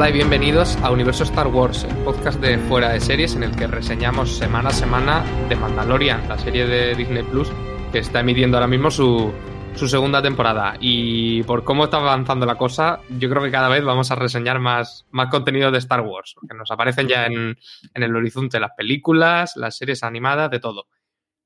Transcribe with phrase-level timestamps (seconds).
[0.00, 3.54] Hola y bienvenidos a Universo Star Wars, el podcast de fuera de series en el
[3.54, 7.52] que reseñamos semana a semana The Mandalorian, la serie de Disney Plus
[7.92, 9.30] que está emitiendo ahora mismo su,
[9.74, 10.78] su segunda temporada.
[10.80, 14.58] Y por cómo está avanzando la cosa, yo creo que cada vez vamos a reseñar
[14.58, 17.58] más, más contenido de Star Wars, porque nos aparecen ya en,
[17.92, 20.86] en el horizonte las películas, las series animadas, de todo.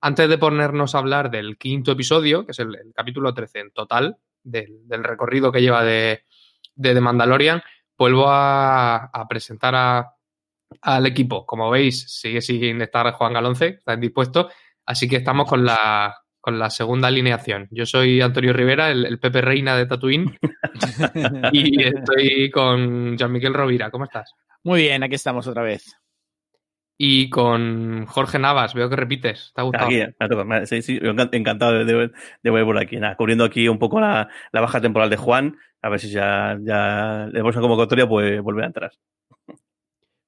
[0.00, 4.18] Antes de ponernos a hablar del quinto episodio, que es el, capítulo 13 en total,
[4.44, 6.22] del, del recorrido que lleva de,
[6.76, 7.60] de The Mandalorian,
[7.96, 10.14] vuelvo a, a presentar a,
[10.82, 11.46] al equipo.
[11.46, 14.50] Como veis, sigue sin estar Juan Galonce, está indispuesto,
[14.86, 17.68] así que estamos con la, con la segunda alineación.
[17.70, 20.38] Yo soy Antonio Rivera, el, el Pepe Reina de Tatooine,
[21.52, 23.90] y estoy con Jean Miquel Rovira.
[23.90, 24.34] ¿Cómo estás?
[24.62, 25.96] Muy bien, aquí estamos otra vez.
[26.96, 29.52] Y con Jorge Navas, veo que repites.
[29.54, 29.86] ¿Te ha gustado?
[29.86, 30.04] Aquí,
[30.66, 31.00] sí, sí,
[31.32, 32.10] encantado de, de,
[32.42, 32.96] de ver por aquí.
[32.98, 36.56] Nada, cubriendo aquí un poco la, la, baja temporal de Juan, a ver si ya,
[36.62, 38.92] ya le una convocatoria, pues volver a entrar.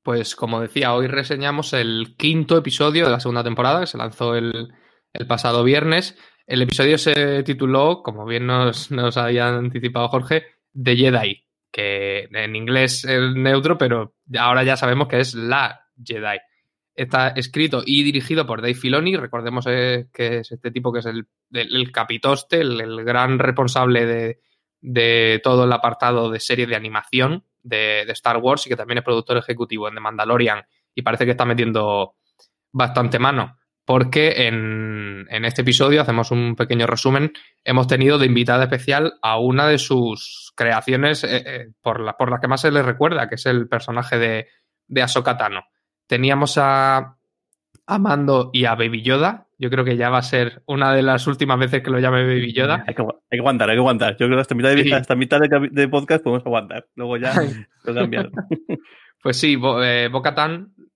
[0.02, 4.34] Pues como decía, hoy reseñamos el quinto episodio de la segunda temporada, que se lanzó
[4.34, 4.68] el,
[5.14, 6.18] el pasado viernes.
[6.46, 12.54] El episodio se tituló, como bien nos, nos había anticipado Jorge, The Jedi, que en
[12.54, 16.36] inglés es neutro, pero ahora ya sabemos que es la Jedi.
[16.94, 21.06] Está escrito y dirigido por Dave Filoni, recordemos eh, que es este tipo que es
[21.06, 24.40] el, el, capitoste, el, gran responsable de,
[24.86, 29.04] de, todo el apartado de serie de animación de, Star Wars y que también es
[29.04, 32.14] productor ejecutivo en The Mandalorian y parece que está metiendo
[32.72, 38.64] bastante mano porque en, en, este episodio, hacemos un pequeño resumen, hemos tenido de invitada
[38.64, 42.72] especial a una de sus creaciones eh, eh, por, la, por las que más se
[42.72, 44.48] le recuerda, que es el personaje de,
[44.88, 45.06] de.
[46.08, 47.16] Teníamos a,
[47.86, 49.45] a Mando y a Baby Yoda.
[49.58, 52.26] Yo creo que ya va a ser una de las últimas veces que lo llame
[52.26, 52.84] Baby Yoda.
[52.86, 54.16] Hay que, hay que aguantar, hay que aguantar.
[54.18, 54.92] Yo creo que hasta mitad de, sí.
[54.92, 56.86] hasta mitad de, de, podcast podemos aguantar.
[56.94, 57.32] Luego ya
[57.84, 58.30] lo cambiar.
[59.22, 60.10] pues sí, Bo, eh,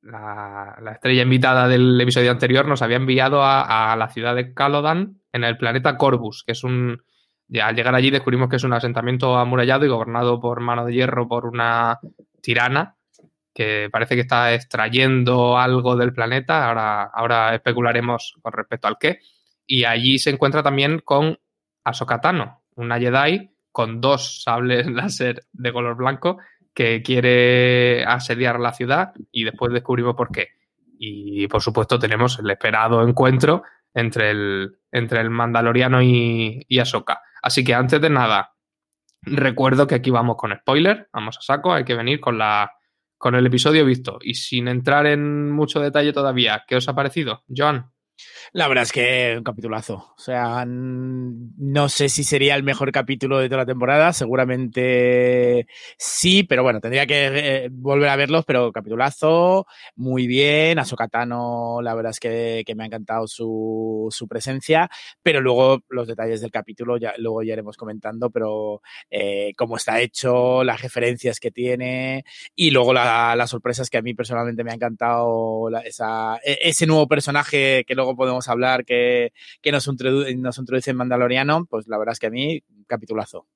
[0.03, 4.53] la, la, estrella invitada del episodio anterior, nos había enviado a, a, la ciudad de
[4.53, 7.03] Calodan en el planeta Corvus, que es un.
[7.49, 10.93] Ya al llegar allí descubrimos que es un asentamiento amurallado y gobernado por mano de
[10.93, 11.99] hierro por una
[12.43, 12.97] tirana
[13.55, 19.21] que parece que está extrayendo algo del planeta, ahora, ahora especularemos con respecto al qué,
[19.66, 21.38] y allí se encuentra también con
[21.84, 26.38] Ahsoka Tano, una Jedi con dos sables láser de color blanco
[26.75, 30.49] que quiere asediar la ciudad y después descubrimos por qué.
[30.99, 33.62] Y por supuesto tenemos el esperado encuentro
[33.94, 37.22] entre el, entre el Mandaloriano y, y Ahsoka.
[37.43, 38.55] Así que antes de nada,
[39.22, 42.72] recuerdo que aquí vamos con spoiler, vamos a saco, hay que venir con la,
[43.20, 47.44] con el episodio visto y sin entrar en mucho detalle todavía, ¿qué os ha parecido,
[47.54, 47.89] Joan?
[48.53, 50.12] La verdad es que un capitulazo.
[50.16, 54.12] O sea, no sé si sería el mejor capítulo de toda la temporada.
[54.12, 55.66] Seguramente
[55.97, 58.44] sí, pero bueno, tendría que eh, volver a verlos.
[58.44, 59.66] Pero capitulazo,
[59.97, 60.78] muy bien.
[60.78, 60.84] A
[61.82, 64.91] la verdad es que, me ha encantado su, su, presencia.
[65.22, 68.31] Pero luego los detalles del capítulo, ya, luego ya iremos comentando.
[68.31, 73.98] Pero eh, cómo está hecho, las referencias que tiene y luego la, las sorpresas que
[73.98, 75.69] a mí personalmente me ha encantado.
[75.84, 80.91] Esa, e, ese nuevo personaje que luego podemos hablar que, que nos, introduce, nos introduce
[80.91, 83.47] en Mandaloriano, pues la verdad es que a mí, capitulazo.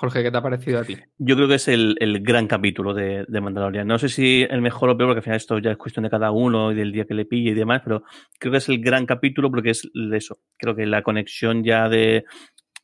[0.00, 0.96] Jorge, ¿qué te ha parecido a ti?
[1.18, 3.86] Yo creo que es el, el gran capítulo de, de, Mandalorian.
[3.86, 6.08] No sé si el mejor o peor, porque al final esto ya es cuestión de
[6.08, 8.04] cada uno y del día que le pille y demás, pero
[8.38, 10.38] creo que es el gran capítulo porque es de eso.
[10.56, 12.24] Creo que la conexión ya de,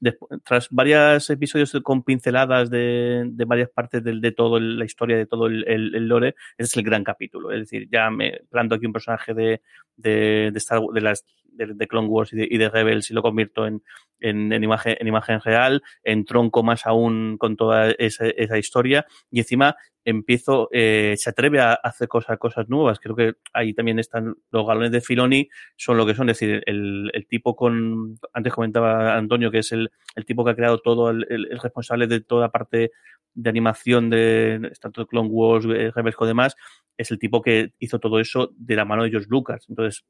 [0.00, 5.16] de, tras varios episodios con pinceladas de, de varias partes de, de toda la historia,
[5.16, 7.50] de todo el, lore, ese es el gran capítulo.
[7.52, 9.62] Es decir, ya me planto aquí un personaje de,
[9.96, 10.62] de, de,
[10.92, 11.24] de, las,
[11.56, 13.82] de, de Clone Wars y de, Rebels y lo convierto en,
[14.20, 19.40] en, en, imagen, en imagen real, en tronco más aún con toda esa, historia y
[19.40, 23.00] encima empiezo, eh, se atreve a hacer cosas, cosas nuevas.
[23.00, 26.30] Creo que ahí también están los galones de Filoni, son lo que son.
[26.30, 30.52] Es decir, el, el tipo con, antes comentaba Antonio, que es el, el tipo que
[30.52, 32.92] ha creado todo, el, responsable de toda parte
[33.34, 36.56] de animación de tanto Clone Wars, Rebels y demás,
[36.96, 39.66] es el tipo que hizo todo eso de la mano de George Lucas.
[39.68, 40.04] Entonces,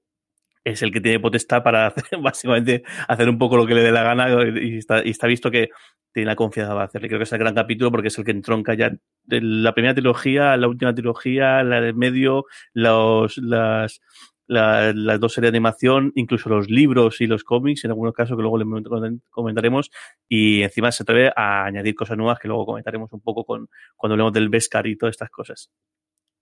[0.66, 3.92] es el que tiene potestad para hacer, básicamente hacer un poco lo que le dé
[3.92, 4.28] la gana
[4.60, 5.70] y está, y está visto que
[6.12, 7.06] tiene la confianza para hacerle.
[7.06, 8.92] Creo que es el gran capítulo porque es el que entronca ya
[9.28, 14.00] la primera trilogía, la última trilogía, la del medio, los, las,
[14.48, 18.36] la, las dos series de animación, incluso los libros y los cómics, en algunos casos
[18.36, 18.58] que luego
[19.30, 19.92] comentaremos,
[20.28, 24.14] y encima se atreve a añadir cosas nuevas que luego comentaremos un poco con, cuando
[24.14, 25.70] hablemos del Beskar y todas estas cosas.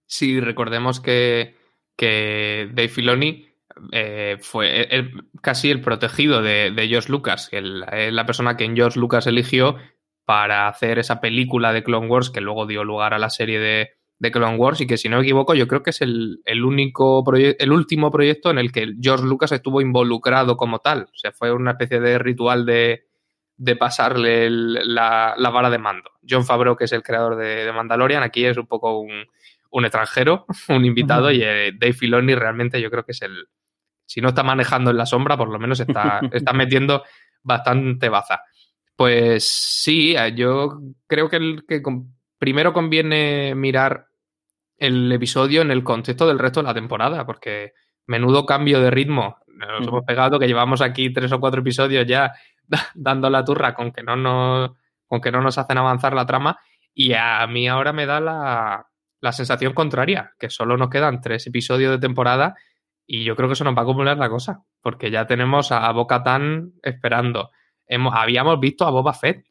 [0.07, 1.55] Sí, recordemos que,
[1.95, 3.54] que Dave Filoni
[3.91, 8.71] eh, fue el, casi el protegido de, de George Lucas, que es la persona que
[8.73, 9.77] George Lucas eligió
[10.25, 13.91] para hacer esa película de Clone Wars que luego dio lugar a la serie de,
[14.19, 16.63] de Clone Wars y que si no me equivoco yo creo que es el, el
[16.63, 21.03] único el último proyecto en el que George Lucas estuvo involucrado como tal.
[21.03, 23.05] O sea, fue una especie de ritual de,
[23.57, 26.09] de pasarle el, la, la, vara de mando.
[26.27, 29.27] John Favreau, que es el creador de, de Mandalorian, aquí es un poco un,
[29.69, 31.35] un extranjero, un invitado, uh -huh.
[31.35, 33.47] y eh, Dave Filoni realmente yo creo que es el,
[34.05, 37.03] si no está manejando en la sombra, por lo menos está, está metiendo
[37.43, 38.41] bastante baza.
[38.95, 41.81] Pues sí, yo creo que, el, que
[42.37, 44.07] primero conviene mirar
[44.77, 47.73] el episodio en el contexto del resto de la temporada, porque
[48.07, 52.31] menudo cambio de ritmo nos hemos pegado, que llevamos aquí tres o cuatro episodios ya
[52.95, 54.71] dando la turra con que no nos,
[55.05, 56.59] con que no nos hacen avanzar la trama,
[56.93, 58.87] y a mí ahora me da la,
[59.19, 62.55] la sensación contraria, que solo nos quedan tres episodios de temporada
[63.07, 65.91] y yo creo que eso nos va a acumular la cosa, porque ya tenemos a
[65.91, 67.51] Boca Tan esperando.
[67.87, 69.45] Hemos, habíamos visto a Boba Fett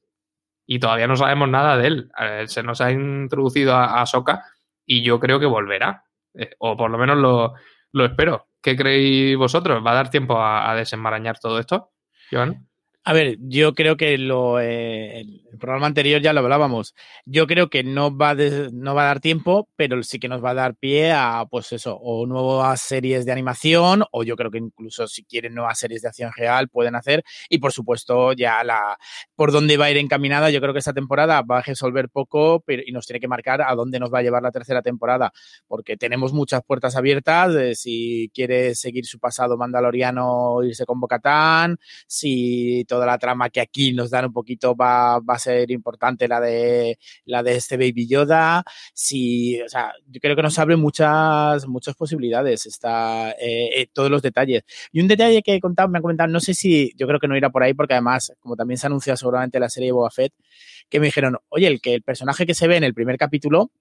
[0.67, 2.11] y todavía no sabemos nada de él.
[2.47, 4.45] Se nos ha introducido a, a Soka
[4.85, 6.05] y yo creo que volverá.
[6.35, 7.55] Eh, o por lo menos lo,
[7.93, 8.49] lo, espero.
[8.61, 9.85] ¿Qué creéis vosotros?
[9.87, 11.93] ¿Va a dar tiempo a, a desenmarañar todo esto,
[12.31, 12.67] Joan?
[13.07, 16.95] A ver, yo creo que lo, eh, el programa anterior ya lo hablábamos.
[17.27, 20.43] Yo creo que no va, de, no va a dar tiempo, pero sí que nos
[20.43, 24.51] va a dar pie a, pues eso, o nuevas series de animación, o yo creo
[24.51, 27.23] que incluso si quieren nuevas series de acción real pueden hacer.
[27.51, 28.97] Y por supuesto, ya la
[29.37, 32.63] por dónde va a ir encaminada, yo creo que esta temporada va a resolver poco
[32.65, 35.31] pero, y nos tiene que marcar a dónde nos va a llevar la tercera temporada,
[35.67, 37.53] porque tenemos muchas puertas abiertas.
[37.79, 41.77] Si quiere seguir su pasado mandaloriano, irse con Bocatán,
[42.07, 46.41] si toda la trama que aquí nos dan un poquito va, a ser importante la
[46.41, 48.63] de la de este Baby Yoda.
[48.93, 54.11] Si, o sea, yo creo que nos abre muchas, muchas posibilidades, está eh, eh, todos
[54.11, 54.63] los detalles.
[54.93, 57.27] Y un detalle que he contado, me han comentado, no sé si yo creo que
[57.27, 60.11] no irá por ahí, porque además, como también se anuncia seguramente la serie de Boba
[60.11, 60.33] Fett,
[60.89, 63.73] que me dijeron, oye, el que el personaje que se ve en el primer capítulo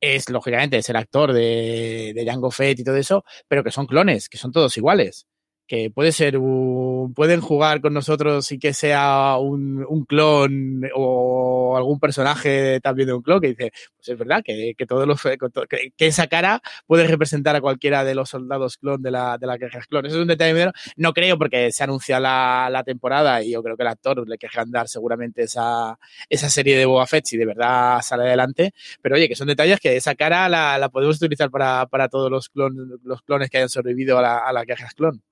[0.00, 3.86] es, lógicamente, es el actor de, de Jango Fett y todo eso, pero que son
[3.86, 5.26] clones, que son todos iguales
[5.66, 11.76] que puede ser un, pueden jugar con nosotros y que sea un, un, clon o
[11.76, 15.20] algún personaje también de un clon que dice, pues es verdad que, que todos los
[15.22, 19.56] que, esa cara puede representar a cualquiera de los soldados clon de la, de la
[19.56, 20.06] guerra clon.
[20.06, 20.70] Eso es un detalle.
[20.96, 24.38] No creo porque se anuncia la, la temporada y yo creo que el actor le
[24.38, 25.98] querrán dar seguramente esa,
[26.28, 28.72] esa serie de Boba Fett si de verdad sale adelante.
[29.02, 32.30] Pero oye, que son detalles que esa cara la, la podemos utilizar para, para todos
[32.30, 35.22] los, clon, los clones que hayan sobrevivido a la, a la guerra clon.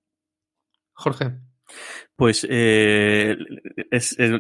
[0.95, 1.33] Jorge.
[2.17, 3.37] Pues eh,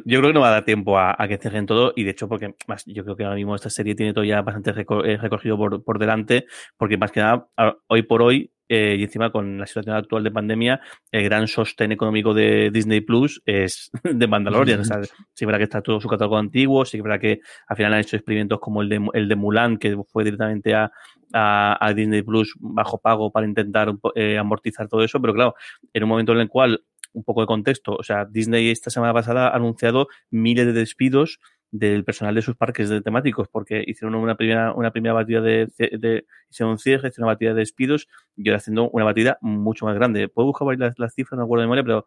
[0.04, 2.10] yo creo que no va a dar tiempo a, a, que cierren todo y de
[2.10, 5.16] hecho porque más yo creo que ahora mismo esta serie tiene todo ya bastante eh,
[5.16, 6.46] recogido por, por delante
[6.76, 7.48] porque más que nada
[7.88, 10.80] hoy por hoy eh, y encima con la situación actual de pandemia
[11.12, 14.80] el gran sostén económico de Disney Plus es de Mandalorian.
[14.80, 15.00] o sea,
[15.32, 17.38] sí verdad que está todo su catálogo antiguo, sí verdad que
[17.68, 20.90] al final han hecho experimentos como el de, el de Mulan que fue directamente a,
[21.32, 25.54] a, a Disney Plus bajo pago para intentar eh, amortizar todo eso, pero claro,
[25.92, 26.82] en un momento en el cual
[27.12, 27.94] un poco de contexto.
[27.94, 31.38] O sea, Disney esta semana pasada ha anunciado miles de despidos
[31.74, 35.68] del personal de sus parques de temáticos porque hicieron una primera una primera batida de,
[35.76, 39.84] de, hicieron un cierre, hicieron una batida de despidos y ahora haciendo una batida mucho
[39.84, 40.28] más grande.
[40.28, 42.06] Puedo buscar las, las cifras, no acuerdo de memoria, pero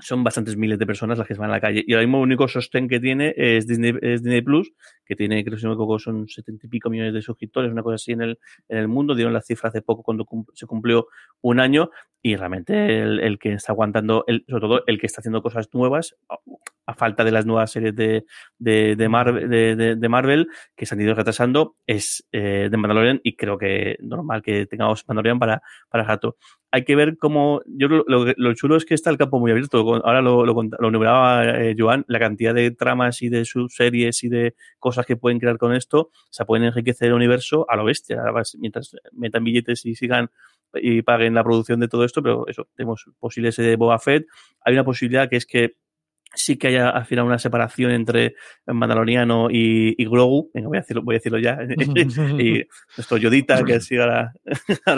[0.00, 1.84] son bastantes miles de personas las que van a la calle.
[1.86, 4.72] Y ahora mismo el único sostén que tiene es Disney, es Disney Plus,
[5.04, 7.82] que tiene, creo que si me equivoco, son setenta y pico millones de suscriptores, una
[7.82, 9.14] cosa así en el, en el mundo.
[9.14, 11.08] Dieron las cifras hace poco cuando se cumplió
[11.40, 11.90] un año.
[12.24, 16.14] Y realmente el, que está aguantando, sobre todo el que está haciendo cosas nuevas,
[16.86, 18.24] a falta de las nuevas series de,
[18.58, 20.46] de, Marvel, de, de,
[20.76, 25.04] que se han ido retrasando, es eh, de Mandalorian y creo que normal que tengamos
[25.08, 26.36] Mandalorian para, para Jato.
[26.74, 29.50] Hay que ver cómo, yo lo, lo, lo, chulo es que está el campo muy
[29.50, 34.30] abierto, ahora lo, lo, enumeraba eh, Joan, la cantidad de tramas y de subseries y
[34.30, 37.84] de cosas que pueden crear con esto, o sea, pueden enriquecer el universo a lo
[37.84, 38.22] bestia,
[38.58, 40.30] mientras metan billetes y sigan
[40.74, 44.26] y paguen la producción de todo esto, pero eso, tenemos posibles de Boba Fett.
[44.64, 45.76] Hay una posibilidad que es que
[46.34, 48.34] sí que haya al final una separación entre
[48.66, 51.58] Mandaloriano y, y Grogu, venga, voy a decirlo, voy a decirlo ya,
[52.38, 52.64] y
[52.96, 54.32] nuestro Yodita, que sí ahora,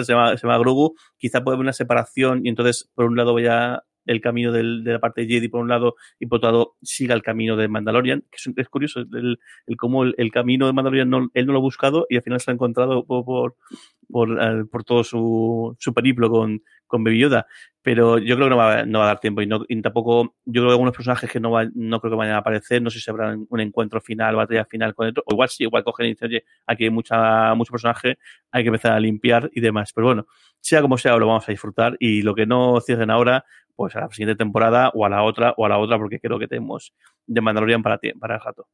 [0.05, 3.35] se, llama, se llama Grogu, quizá puede haber una separación y entonces por un lado
[3.35, 6.51] vaya el camino del, de la parte de Jedi por un lado y por otro
[6.51, 10.31] lado siga el camino de Mandalorian, que es, es curioso el, el cómo el, el,
[10.31, 13.05] camino de Mandalorian no, él no lo ha buscado y al final se ha encontrado
[13.05, 13.57] por, por,
[14.09, 17.47] por, por todo su, su periplo con, con Baby Yoda.
[17.83, 20.63] Pero yo creo que no va, no va a dar tiempo y, no, tampoco, yo
[20.63, 22.99] creo que algunos personajes que no, va, no creo que vayan a aparecer, no sé
[22.99, 26.09] si habrá un encuentro final, batalla final con otro, o igual sí, igual cogen y
[26.11, 28.19] dicen, oye, aquí hay mucha, mucho personaje,
[28.53, 29.93] hay que empezar a limpiar y demás.
[29.93, 30.27] Pero bueno,
[30.61, 33.45] sea como sea, lo vamos a disfrutar y lo que no cierren ahora,
[33.75, 36.39] pues a la siguiente temporada o a la otra o a la otra, porque creo
[36.39, 36.93] que tenemos
[37.27, 38.69] de Mandalorian para, ti, para el rato.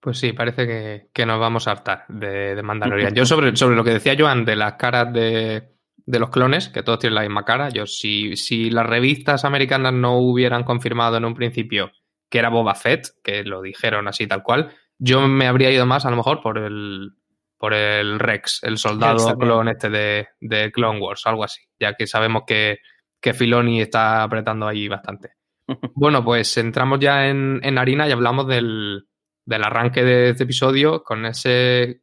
[0.00, 3.14] Pues sí, parece que, nos vamos a hartar de, de Mandalorian.
[3.14, 5.74] Yo sobre, sobre lo que decía Joan de las caras de,
[6.06, 7.68] de los clones, que todos tienen la misma cara.
[7.68, 11.92] Yo, si, si las revistas americanas no hubieran confirmado en un principio
[12.30, 16.06] que era Boba Fett, que lo dijeron así tal cual, yo me habría ido más
[16.06, 17.12] a lo mejor por el
[17.58, 22.06] por el Rex, el soldado clon este de, de, Clone Wars, algo así, ya que
[22.06, 22.78] sabemos que,
[23.20, 25.34] que Filoni está apretando ahí bastante.
[25.94, 29.06] bueno, pues entramos ya en, en harina y hablamos del,
[29.44, 32.02] del arranque de este episodio con ese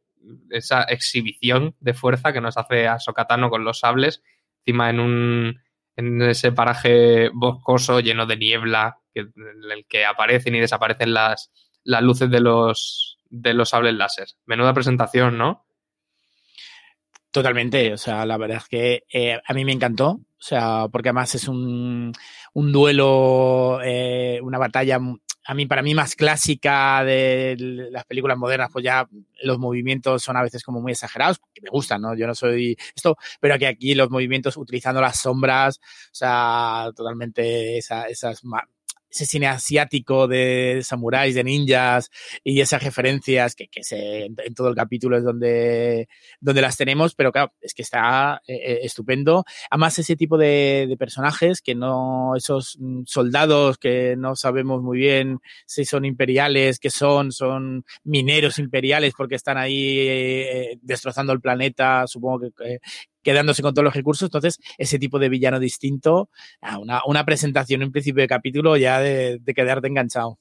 [0.50, 4.22] esa exhibición de fuerza que nos hace a Sokatano con los sables,
[4.60, 5.60] encima en un
[5.96, 11.50] en ese paraje boscoso lleno de niebla, que, en el que aparecen y desaparecen las,
[11.82, 14.28] las luces de los, de los sables láser.
[14.46, 15.66] Menuda presentación, ¿no?
[17.32, 21.08] Totalmente, o sea, la verdad es que eh, a mí me encantó, o sea, porque
[21.08, 22.12] además es un,
[22.54, 25.00] un duelo, eh, una batalla
[25.48, 27.56] a mí, para mí, más clásica de
[27.90, 29.08] las películas modernas, pues ya
[29.42, 32.14] los movimientos son a veces como muy exagerados, que me gustan, ¿no?
[32.14, 37.78] Yo no soy esto, pero que aquí los movimientos utilizando las sombras, o sea, totalmente
[37.78, 38.44] esas
[39.10, 42.10] ese cine asiático de samuráis, de ninjas
[42.44, 46.08] y esas referencias que, que se, en todo el capítulo es donde,
[46.40, 49.44] donde las tenemos, pero claro, es que está eh, eh, estupendo.
[49.70, 54.98] Además, ese tipo de, de, personajes que no, esos mm, soldados que no sabemos muy
[54.98, 61.40] bien si son imperiales, que son, son mineros imperiales porque están ahí eh, destrozando el
[61.40, 62.80] planeta, supongo que,
[63.28, 64.28] quedándose con todos los recursos.
[64.28, 66.30] Entonces, ese tipo de villano distinto,
[66.80, 70.38] una, una presentación en principio de capítulo ya de, de quedarte enganchado.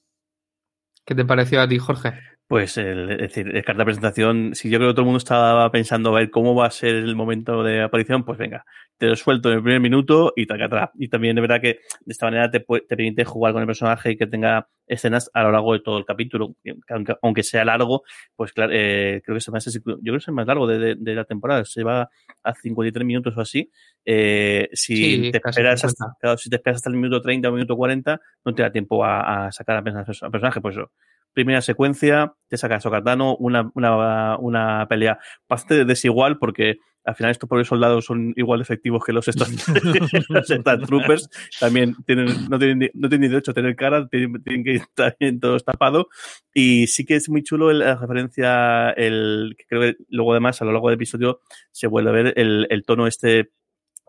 [1.06, 2.14] ¿Qué te pareció a ti, Jorge?
[2.48, 5.18] Pues, el, es decir, el carta de presentación, si yo creo que todo el mundo
[5.18, 8.64] estaba pensando a ver cómo va a ser el momento de aparición, pues venga,
[8.98, 10.90] te lo suelto en el primer minuto y taca atrás.
[10.96, 14.12] Y también de verdad que de esta manera te, te, permite jugar con el personaje
[14.12, 16.56] y que tenga escenas a lo largo de todo el capítulo.
[16.90, 18.04] Aunque, aunque sea largo,
[18.36, 20.80] pues claro, eh, creo que se más, yo creo que es el más largo de,
[20.80, 21.66] de, de, la temporada.
[21.66, 22.10] Se va
[22.44, 23.70] a 53 minutos o así.
[24.06, 27.52] Eh, si, sí, te esperas hasta, claro, si te esperas hasta el minuto 30 o
[27.52, 30.62] minuto 40, no te da tiempo a, a sacar al personaje.
[30.62, 30.92] Pues eso
[31.38, 36.78] primera secuencia, te saca Sokatano, una, una, una pelea bastante desigual porque
[37.08, 39.26] al final estos pobres soldados son igual de efectivos que los
[40.30, 41.30] los Troopers.
[41.58, 45.40] También tienen, no, tienen, no tienen derecho a tener cara, tienen, tienen que estar bien
[45.40, 46.08] todos tapados.
[46.54, 50.66] Y sí que es muy chulo la referencia, el, que creo que luego además a
[50.66, 51.40] lo largo del episodio
[51.72, 53.52] se vuelve a ver el, el tono este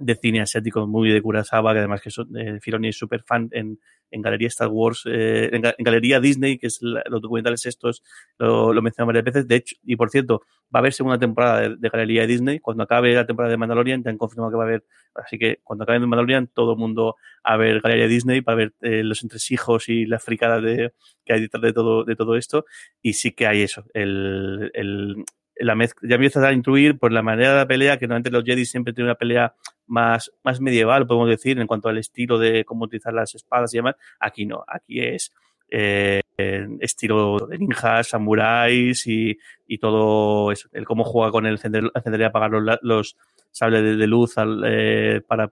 [0.00, 3.48] de cine asiático muy de Kurosawa, que además que son, eh, Filoni es súper fan
[3.52, 3.78] en,
[4.10, 8.02] en Galería Star Wars, eh, en, Galería Disney, que es la, los documentales estos,
[8.38, 9.48] lo, lo mencionan varias veces.
[9.48, 10.42] De hecho, y por cierto,
[10.74, 12.60] va a haber segunda temporada de, de, Galería Disney.
[12.60, 14.84] Cuando acabe la temporada de Mandalorian, te han confirmado que va a haber.
[15.14, 19.02] Así que cuando acabe Mandalorian, todo el mundo a ver Galería Disney para ver eh,
[19.02, 20.92] los entresijos y la fricada de,
[21.24, 22.64] que hay detrás de todo, de todo esto.
[23.02, 25.24] Y sí que hay eso, el, el,
[25.56, 28.44] la mezcla, ya empiezas a incluir por la manera de la pelea, que normalmente los
[28.44, 29.54] Jedi siempre tienen una pelea
[29.88, 33.78] más, más medieval, podemos decir, en cuanto al estilo de cómo utilizar las espadas y
[33.78, 33.96] demás.
[34.20, 35.32] Aquí no, aquí es
[35.70, 36.22] eh,
[36.80, 41.90] estilo de ninjas, samuráis y, y todo el cómo juega con el encender,
[42.20, 43.16] y apagar los, los
[43.50, 45.50] sables de, luz eh, para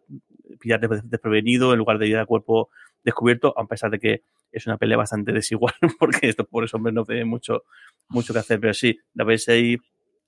[0.61, 2.71] pillar desprevenido en lugar de ir al cuerpo
[3.03, 7.05] descubierto, a pesar de que es una pelea bastante desigual, porque estos pobres hombres no
[7.05, 7.65] tienen mucho,
[8.09, 9.77] mucho que hacer, pero sí, la veis ahí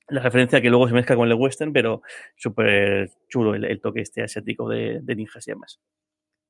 [0.08, 2.02] la referencia que luego se mezcla con el western, pero
[2.36, 5.80] súper chulo el, el, toque este asiático de, de, ninjas y demás.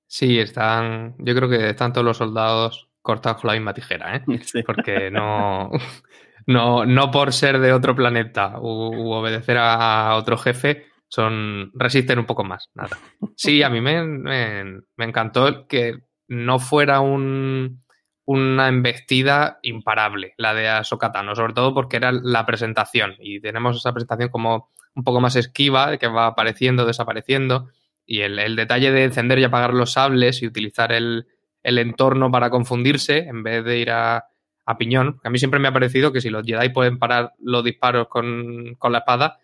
[0.06, 4.24] Sí, están, yo creo que están todos los soldados cortados con la misma tijera, ¿eh?
[4.42, 4.62] Sí.
[4.62, 5.70] Porque no,
[6.46, 12.18] no, no por ser de otro planeta u, u, obedecer a otro jefe, son, resisten
[12.18, 12.98] un poco más, nada.
[13.34, 17.82] Sí, a mí me, me, me encantó que no fuera un,
[18.28, 23.78] una embestida imparable, la de Ahsoka Tano, sobre todo porque era la presentación y tenemos
[23.78, 27.70] esa presentación como un poco más esquiva, que va apareciendo, desapareciendo
[28.04, 31.26] y el, el detalle de encender y apagar los sables y utilizar el,
[31.62, 34.26] el entorno para confundirse en vez de ir a,
[34.66, 35.22] a, piñón.
[35.24, 38.74] A mí siempre me ha parecido que si los Jedi pueden parar los disparos con,
[38.74, 39.38] con la espada,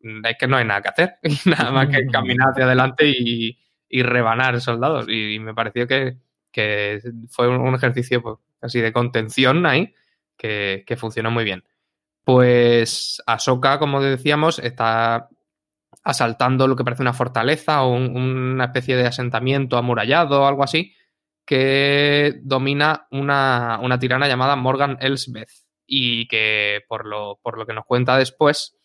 [0.00, 1.14] es que no hay nada que hacer,
[1.44, 5.06] nada más que caminar hacia adelante y, y rebanar soldados.
[5.08, 6.18] Y, y me pareció que,
[6.52, 9.94] que fue un ejercicio pues, casi de contención ahí,
[10.36, 11.64] que, que, funcionó muy bien.
[12.24, 15.28] Pues Ahsoka, como decíamos, está
[16.04, 20.62] asaltando lo que parece una fortaleza o un, una especie de asentamiento amurallado o algo
[20.62, 20.94] así,
[21.44, 25.50] que domina una, una tirana llamada Morgan Elsbeth
[25.86, 28.76] y que por lo, por lo que nos cuenta después,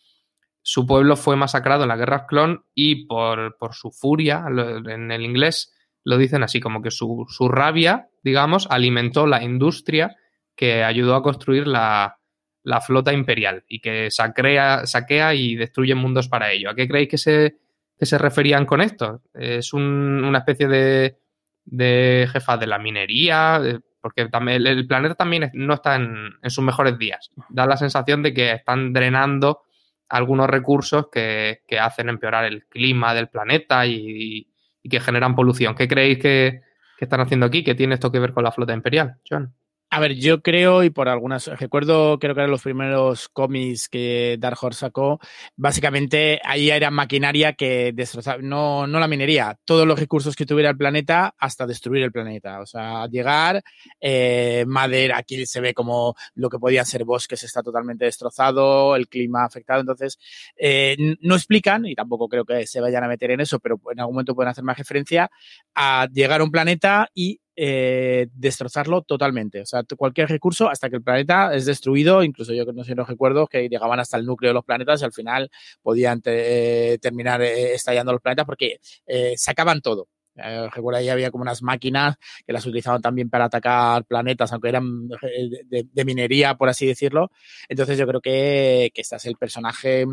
[0.62, 5.22] su pueblo fue masacrado en la guerra clon y por, por su furia, en el
[5.22, 5.73] inglés,
[6.04, 10.16] lo dicen así, como que su, su rabia, digamos, alimentó la industria
[10.54, 12.18] que ayudó a construir la,
[12.64, 16.70] la flota imperial y que saquea, y destruye mundos para ello.
[16.70, 17.56] ¿A qué creéis que se,
[17.98, 19.22] que se referían con esto?
[19.34, 19.82] ¿Es un,
[20.24, 21.18] una especie de,
[21.64, 23.60] de jefa de la minería?
[24.00, 27.30] Porque también, el planeta también no está en, en, sus mejores días.
[27.48, 29.62] Da la sensación de que están drenando
[30.08, 34.48] algunos recursos que, que hacen empeorar el clima del planeta y,
[34.84, 35.74] y, que generan polución.
[35.74, 36.62] ¿Qué creéis que,
[37.00, 37.64] están haciendo aquí?
[37.64, 39.52] ¿Qué tiene esto que ver con la flota imperial, John?
[39.96, 44.36] A ver, yo creo, y por algunas, recuerdo, creo que eran los primeros cómics que
[44.40, 45.20] Dark Horse sacó,
[45.54, 50.70] básicamente ahí era maquinaria que destrozaba, no, no la minería, todos los recursos que tuviera
[50.70, 52.60] el planeta hasta destruir el planeta.
[52.60, 53.62] O sea, llegar,
[54.00, 59.06] eh, madera, aquí se ve como lo que podían ser bosques está totalmente destrozado, el
[59.06, 59.78] clima afectado.
[59.78, 60.18] Entonces,
[60.56, 64.00] eh, no explican, y tampoco creo que se vayan a meter en eso, pero en
[64.00, 65.30] algún momento pueden hacer más referencia
[65.76, 69.60] a llegar a un planeta y eh, destrozarlo totalmente.
[69.62, 73.04] O sea, cualquier recurso hasta que el planeta es destruido, incluso yo no sé, no
[73.04, 75.50] recuerdo que llegaban hasta el núcleo de los planetas y al final
[75.82, 80.08] podían eh, terminar eh, estallando los planetas porque eh, sacaban todo.
[80.36, 85.06] Recuerdo ahí había como unas máquinas que las utilizaban también para atacar planetas, aunque eran
[85.06, 87.30] de, de, de minería, por así decirlo.
[87.68, 90.04] Entonces yo creo que, que este es el personaje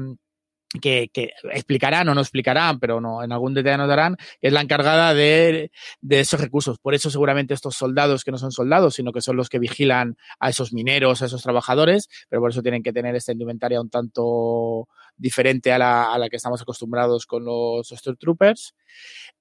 [0.80, 4.62] que, que, explicarán o no explicarán, pero no, en algún detalle nos darán, es la
[4.62, 6.78] encargada de, de, esos recursos.
[6.80, 10.18] Por eso seguramente estos soldados que no son soldados, sino que son los que vigilan
[10.40, 13.90] a esos mineros, a esos trabajadores, pero por eso tienen que tener esta indumentaria un
[13.90, 14.88] tanto
[15.18, 18.76] diferente a la, a la que estamos acostumbrados con los Stormtroopers.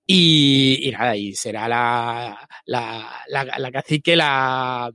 [0.06, 4.92] Y, y nada, y será la, la, la, la cacique, la,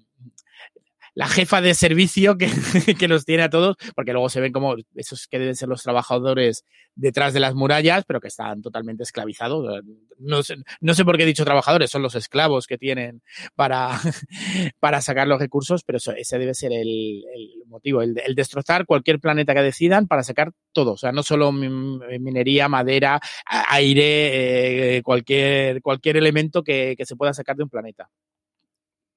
[1.15, 2.47] la jefa de servicio que,
[2.99, 5.81] que, los tiene a todos, porque luego se ven como esos que deben ser los
[5.81, 9.81] trabajadores detrás de las murallas, pero que están totalmente esclavizados.
[10.19, 13.21] No sé, no sé por qué he dicho trabajadores, son los esclavos que tienen
[13.55, 13.89] para,
[14.79, 18.85] para sacar los recursos, pero eso, ese debe ser el, el motivo, el, el, destrozar
[18.85, 23.21] cualquier planeta que decidan para sacar todo, o sea, no solo minería, madera,
[23.69, 28.09] aire, eh, cualquier, cualquier elemento que, que se pueda sacar de un planeta.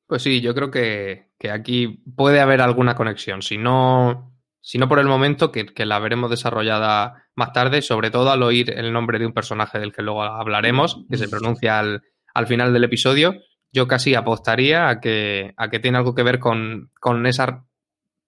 [0.09, 3.43] Pues sí, yo creo que, que, aquí puede haber alguna conexión.
[3.43, 8.11] Si no, si no por el momento, que, que, la veremos desarrollada más tarde, sobre
[8.11, 11.79] todo al oír el nombre de un personaje del que luego hablaremos, que se pronuncia
[11.79, 13.35] al, al final del episodio,
[13.71, 17.67] yo casi apostaría a que, a que tiene algo que ver con, con esa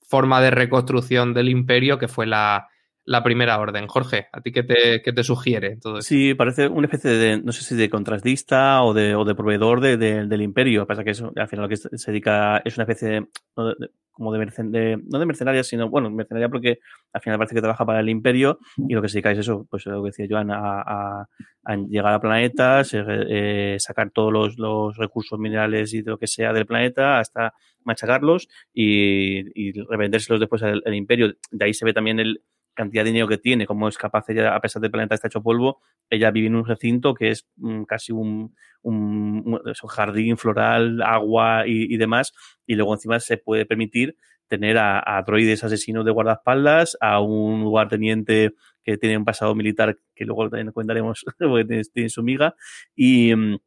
[0.06, 2.68] forma de reconstrucción del imperio que fue la,
[3.04, 3.86] la primera orden.
[3.86, 6.00] Jorge, ¿a ti qué te, qué te sugiere todo?
[6.02, 9.80] Sí, parece una especie de, no sé si de contratista o de, o de proveedor
[9.80, 10.86] de, de, del imperio.
[10.86, 13.20] Pasa que eso, al final lo que se dedica es una especie de,
[13.78, 13.88] de
[14.20, 16.80] como de, no de mercenaria, sino, bueno, mercenaria porque
[17.12, 19.66] al final parece que trabaja para el imperio y lo que se dedica es eso,
[19.70, 21.22] pues lo que decía Joan, a,
[21.64, 26.26] a, llegar a planetas, eh, sacar todos los, los, recursos minerales y de lo que
[26.26, 31.32] sea del planeta hasta machacarlos y, revendérselos después al imperio.
[31.50, 32.42] De ahí se ve también el,
[32.74, 35.42] cantidad de dinero que tiene, como es capaz ella, a pesar del planeta está hecho
[35.42, 41.02] polvo, ella vive en un recinto que es mm, casi un, un, un, jardín floral,
[41.02, 42.32] agua y, y, demás,
[42.66, 44.16] y luego encima se puede permitir
[44.48, 49.98] tener a, a droides asesinos de guardaespaldas, a un lugarteniente que tiene un pasado militar
[50.14, 52.54] que luego también comentaremos porque tiene, tiene su miga,
[52.94, 53.58] y, mm,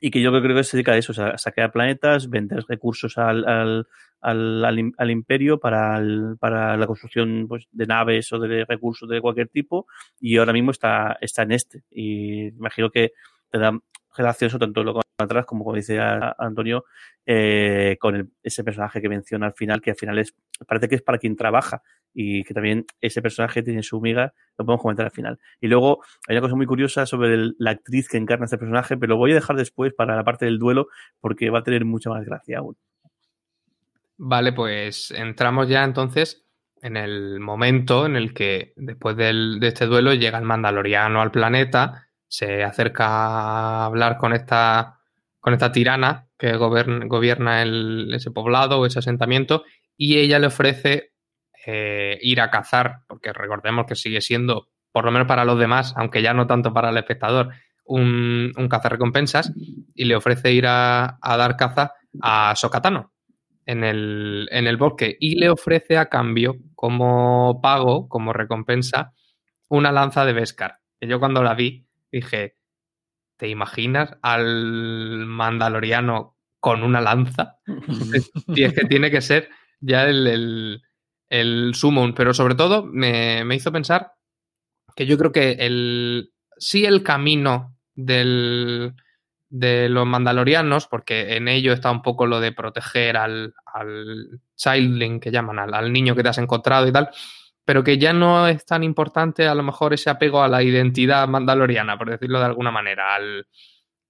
[0.00, 2.64] y que yo creo que se dedica a eso, o sea, a saquear planetas, vender
[2.68, 3.86] recursos al, al,
[4.20, 6.00] al, al, imperio para,
[6.38, 9.86] para la construcción pues, de naves o de recursos de cualquier tipo
[10.20, 11.82] y ahora mismo está, está en este.
[11.90, 13.12] Y imagino que
[13.50, 13.78] te da
[14.16, 16.84] gracioso tanto lo que atrás como como dice Antonio
[17.26, 20.34] eh, con el, ese personaje que menciona al final que al final es
[20.66, 21.82] parece que es para quien trabaja
[22.14, 25.38] y que también ese personaje tiene su miga lo podemos comentar al final.
[25.60, 29.10] Y luego hay una cosa muy curiosa sobre la actriz que encarna este personaje pero
[29.10, 30.88] lo voy a dejar después para la parte del duelo
[31.20, 32.76] porque va a tener mucha más gracia aún.
[34.16, 36.44] Vale, pues entramos ya entonces
[36.82, 41.30] en el momento en el que después del, de este duelo llega el mandaloriano al
[41.30, 45.00] planeta, se acerca a hablar con esta,
[45.40, 49.64] con esta tirana que gobierna, gobierna el, ese poblado o ese asentamiento
[49.98, 51.12] y ella le ofrece
[51.66, 55.92] eh, ir a cazar, porque recordemos que sigue siendo, por lo menos para los demás,
[55.96, 57.50] aunque ya no tanto para el espectador,
[57.84, 59.52] un, un cazarrecompensas
[59.94, 63.12] y le ofrece ir a, a dar caza a Sokatano,
[63.68, 69.12] en el, en el bosque y le ofrece a cambio, como pago, como recompensa,
[69.68, 70.78] una lanza de Beskar.
[70.98, 72.56] Que yo cuando la vi dije,
[73.36, 77.58] ¿te imaginas al mandaloriano con una lanza?
[78.48, 79.50] y es que tiene que ser
[79.80, 80.82] ya el,
[81.28, 84.12] el, summon, pero sobre todo me, me, hizo pensar
[84.96, 88.94] que yo creo que el, sí el camino del,
[89.48, 95.20] de los mandalorianos, porque en ello está un poco lo de proteger al, al childling
[95.20, 97.10] que llaman, al, al, niño que te has encontrado y tal,
[97.64, 101.28] pero que ya no es tan importante a lo mejor ese apego a la identidad
[101.28, 103.46] mandaloriana, por decirlo de alguna manera, al,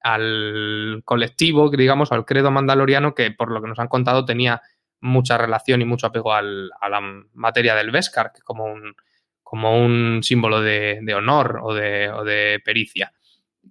[0.00, 4.62] al colectivo, digamos, al credo mandaloriano, que por lo que nos han contado tenía
[5.00, 7.00] mucha relación y mucho apego al, a la
[7.34, 7.92] materia del
[8.32, 8.94] que como un,
[9.42, 13.12] como un símbolo de, de honor o de, de pericia.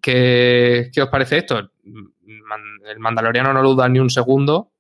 [0.02, 1.58] ¿Qué, ¿Qué, os parece esto?
[1.60, 4.72] El Mandaloriano no duda ni un segundo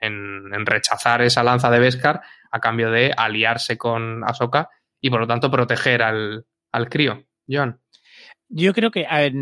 [0.00, 5.20] en, en, rechazar esa lanza de Beskar a cambio de aliarse con Ahsoka y por
[5.20, 7.24] lo tanto proteger al, al crío.
[7.48, 7.80] John.
[8.50, 9.32] Yo creo que, a ver,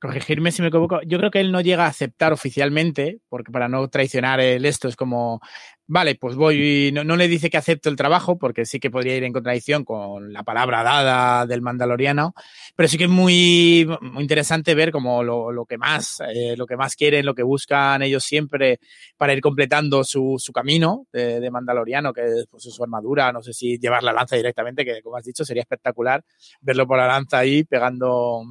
[0.00, 3.68] corregirme si me equivoco, yo creo que él no llega a aceptar oficialmente, porque para
[3.68, 5.40] no traicionar el esto es como,
[5.88, 9.16] vale, pues voy, no, no, le dice que acepto el trabajo, porque sí que podría
[9.16, 12.34] ir en contradicción con la palabra dada del mandaloriano,
[12.76, 16.66] pero sí que es muy, muy interesante ver como lo, lo que más, eh, lo
[16.66, 18.80] que más quieren, lo que buscan ellos siempre
[19.16, 23.54] para ir completando su, su camino de, mandaloriano, que es pues, su armadura, no sé
[23.54, 26.22] si llevar la lanza directamente, que como has dicho sería espectacular
[26.60, 28.42] verlo por la lanza ahí pegando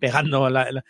[0.00, 0.84] pegando la, la...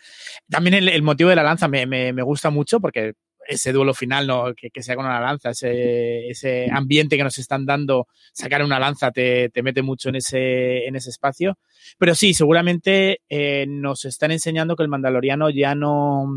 [0.49, 3.13] también el, el, motivo de la lanza me, me, me gusta mucho porque
[3.47, 4.53] ese duelo final, ¿no?
[4.55, 8.79] que, que, sea con una lanza, ese, ese, ambiente que nos están dando, sacar una
[8.79, 11.57] lanza te, te mete mucho en ese, en ese espacio.
[11.97, 16.27] Pero sí, seguramente eh, nos están enseñando que el mandaloriano ya no,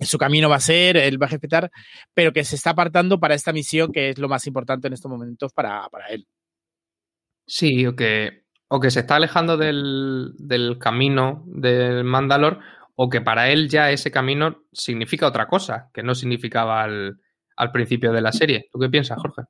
[0.00, 1.70] su camino va a ser, él va a respetar,
[2.14, 5.10] pero que se está apartando para esta misión que es lo más importante en estos
[5.10, 6.26] momentos para, para él.
[7.46, 12.60] Sí, o que, o que se está alejando del, del camino del Mandalor
[12.96, 17.20] o que para él ya ese camino significa otra cosa, que no significaba al,
[17.56, 18.68] al principio de la serie.
[18.72, 19.42] ¿Tú qué piensas, Jorge?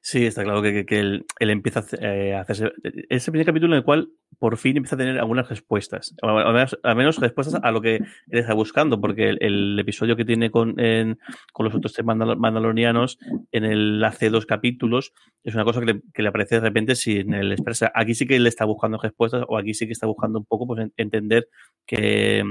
[0.00, 2.70] Sí, está claro que, que, que él, él, empieza a hacerse.
[3.08, 6.14] Es el primer capítulo en el cual por fin empieza a tener algunas respuestas.
[6.22, 7.96] Al menos, al menos respuestas a lo que
[8.30, 11.18] él está buscando, porque el, el episodio que tiene con, en,
[11.52, 13.18] con los otros tres mandal mandalorianos
[13.52, 16.94] en el hace dos capítulos es una cosa que le, que le aparece de repente
[16.94, 17.90] sin el expresa.
[17.94, 20.66] Aquí sí que él está buscando respuestas, o aquí sí que está buscando un poco
[20.66, 21.48] pues, entender
[21.86, 22.44] que,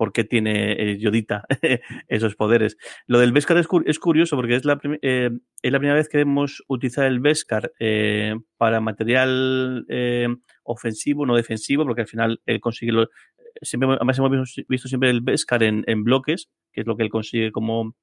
[0.00, 1.44] por qué tiene eh, Yodita
[2.08, 2.78] esos poderes.
[3.06, 5.28] Lo del Beskar es, es curioso porque es la, eh,
[5.60, 10.28] es la, primera vez que vemos utilizar el Beskar eh, para material eh,
[10.62, 13.10] ofensivo, no defensivo, porque al final él consigue lo,
[13.60, 17.10] siempre, además hemos visto siempre el Beskar en, en bloques, que es lo que él
[17.10, 17.94] consigue como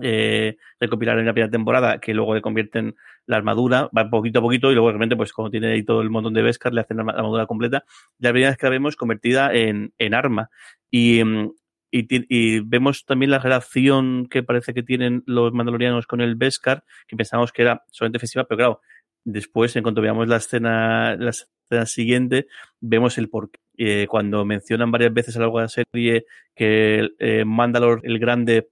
[0.00, 4.42] eh, recopilar en la primera temporada, que luego le convierten la armadura, va poquito a
[4.42, 6.98] poquito y luego realmente, pues como tiene ahí todo el montón de Beskar, le hacen
[6.98, 7.84] la armadura completa.
[8.18, 10.50] La primera vez que la vemos convertida en, en arma.
[10.90, 11.50] Y, mm,
[11.92, 17.16] y, vemos también la relación que parece que tienen los mandalorianos con el Beskar, que
[17.16, 18.80] pensamos que era solamente ofensiva, pero claro,
[19.24, 22.46] después, en cuanto veamos la escena, la escena siguiente,
[22.80, 23.60] vemos el porqué.
[23.76, 28.18] Eh, cuando mencionan varias veces a lo largo de la serie que eh, Mandalor el
[28.18, 28.68] Grande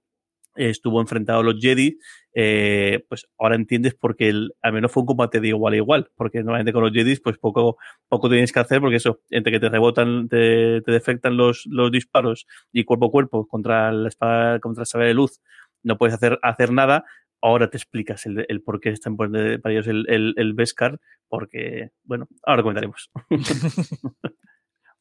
[0.67, 1.97] estuvo enfrentado a los Jedi,
[2.33, 6.11] eh, pues ahora entiendes porque el, al menos fue un combate de igual a igual,
[6.15, 9.59] porque normalmente con los Jedi pues poco, poco tienes que hacer, porque eso, entre que
[9.59, 14.59] te rebotan, te, te defectan los, los disparos y cuerpo a cuerpo contra la espada,
[14.59, 15.41] contra la saber de luz,
[15.83, 17.05] no puedes hacer, hacer nada,
[17.41, 21.91] ahora te explicas el, el por qué están para ellos el, el, el Beskar, porque,
[22.03, 23.09] bueno, ahora comentaremos.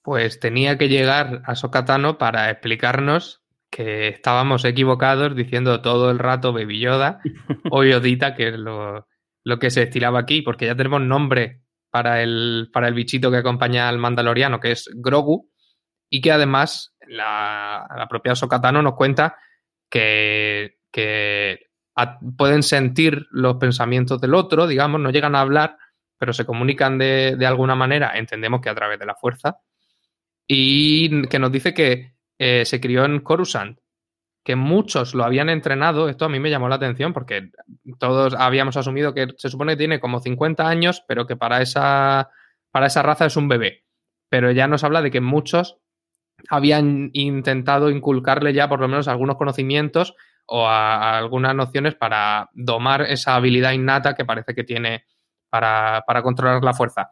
[0.02, 6.52] pues tenía que llegar a Sokatano para explicarnos que estábamos equivocados diciendo todo el rato
[6.52, 7.20] Baby Yoda
[7.70, 9.06] o Yodita, que es lo,
[9.44, 13.38] lo, que se estilaba aquí, porque ya tenemos nombre para el, para el bichito que
[13.38, 15.50] acompaña al Mandaloriano, que es Grogu,
[16.10, 19.36] y que además la, la propia Sokatano nos cuenta
[19.90, 21.60] que, que
[21.94, 25.76] a, pueden sentir los pensamientos del otro, digamos, no llegan a hablar,
[26.18, 29.58] pero se comunican de, de alguna manera, entendemos que a través de la fuerza,
[30.46, 33.78] y que nos dice que eh, se crió en Coruscant,
[34.44, 36.08] que muchos lo habían entrenado.
[36.08, 37.50] Esto a mí me llamó la atención porque
[37.98, 42.30] todos habíamos asumido que se supone que tiene como 50 años, pero que para esa,
[42.70, 43.84] para esa raza es un bebé.
[44.30, 45.78] Pero ya nos habla de que muchos
[46.48, 50.14] habían intentado inculcarle ya por lo menos algunos conocimientos
[50.46, 55.04] o a, algunas nociones para domar esa habilidad innata que parece que tiene
[55.50, 57.10] para, para controlar la fuerza.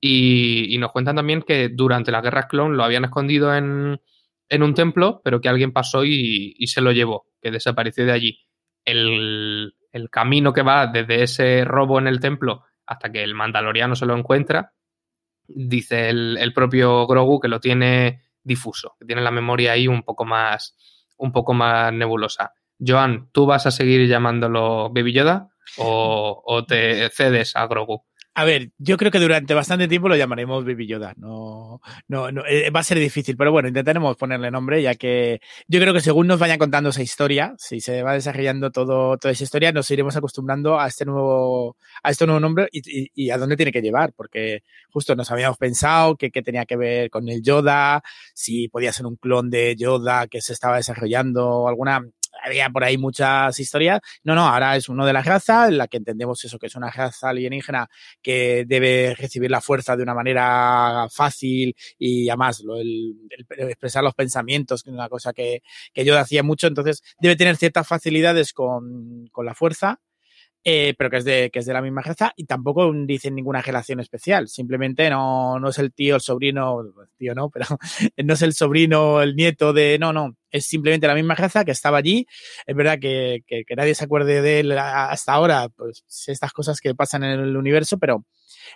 [0.00, 4.00] Y, y, nos cuentan también que durante las guerras clon lo habían escondido en,
[4.48, 8.40] en un templo, pero que alguien pasó y, se lo llevó, que desapareció de allí.
[8.84, 13.94] El, el, camino que va desde ese robo en el templo hasta que el mandaloriano
[13.94, 14.72] se lo encuentra,
[15.46, 20.02] dice el, el propio Grogu que lo tiene difuso, que tiene la memoria ahí un
[20.02, 20.76] poco más,
[21.18, 22.54] un poco más nebulosa.
[22.84, 28.04] Joan, ¿tú vas a seguir llamándolo Baby Yoda o, o te cedes a Grogu?
[28.38, 31.12] A ver, yo creo que durante bastante tiempo lo llamaremos Baby Yoda.
[31.16, 35.40] No, no, no, eh, va a ser difícil, pero bueno, intentaremos ponerle nombre, ya que
[35.66, 39.32] yo creo que según nos vayan contando esa historia, si se va desarrollando todo, toda
[39.32, 43.38] esa historia, nos iremos acostumbrando a este nuevo, a este nuevo nombre y, y, a
[43.38, 47.28] dónde tiene que llevar, porque justo nos habíamos pensado que, que tenía que ver con
[47.28, 52.06] el Yoda, si podía ser un clon de Yoda que se estaba desarrollando, alguna
[52.48, 54.00] había por ahí muchas historias.
[54.24, 56.74] No, no, ahora es uno de las razas, en la que entendemos eso, que es
[56.74, 57.88] una raza alienígena
[58.22, 63.14] que debe recibir la fuerza de una manera fácil y además el,
[63.56, 67.36] el expresar los pensamientos, que es una cosa que, que yo hacía mucho, entonces debe
[67.36, 70.00] tener ciertas facilidades con, con la fuerza
[70.64, 73.62] eh, pero que es, de, que es de la misma raza y tampoco dicen ninguna
[73.62, 74.48] relación especial.
[74.48, 76.82] Simplemente no, no es el tío, el sobrino,
[77.16, 77.66] tío no, pero
[78.24, 81.70] no es el sobrino, el nieto de, no, no, es simplemente la misma raza que
[81.70, 82.26] estaba allí.
[82.66, 86.80] Es verdad que, que, que nadie se acuerde de él hasta ahora, pues estas cosas
[86.80, 88.24] que pasan en el universo, pero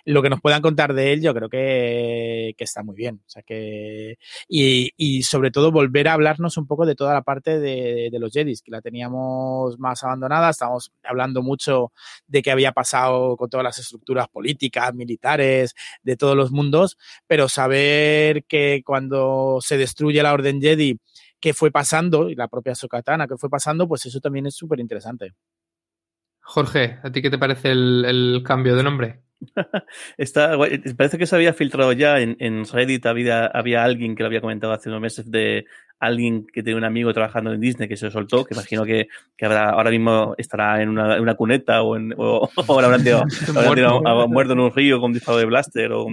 [0.05, 3.21] lo que nos puedan contar de él, yo creo que, que está muy bien.
[3.25, 7.21] O sea que, y, y, sobre todo volver a hablarnos un poco de toda la
[7.21, 10.49] parte de, de los Jedis, que la teníamos más abandonada.
[10.49, 11.91] Estábamos hablando mucho
[12.27, 17.49] de qué había pasado con todas las estructuras políticas, militares, de todos los mundos, pero
[17.49, 20.99] saber que cuando se destruye la Orden Jedi,
[21.39, 24.79] qué fue pasando, y la propia Sokatana, qué fue pasando, pues eso también es súper
[24.79, 25.33] interesante.
[26.39, 29.22] Jorge, ¿a ti qué te parece el, el cambio de nombre?
[30.17, 30.57] Está,
[30.97, 34.41] parece que se había filtrado ya en, en Reddit, había, había alguien que lo había
[34.41, 35.65] comentado hace unos meses de
[36.05, 39.45] alguien que tiene un amigo trabajando en Disney que se soltó, que imagino que, que
[39.45, 43.25] habrá, ahora mismo estará en una, en una cuneta o, en, o, o habrá tirado,
[44.27, 46.07] muerto en un río con un disparo de blaster o,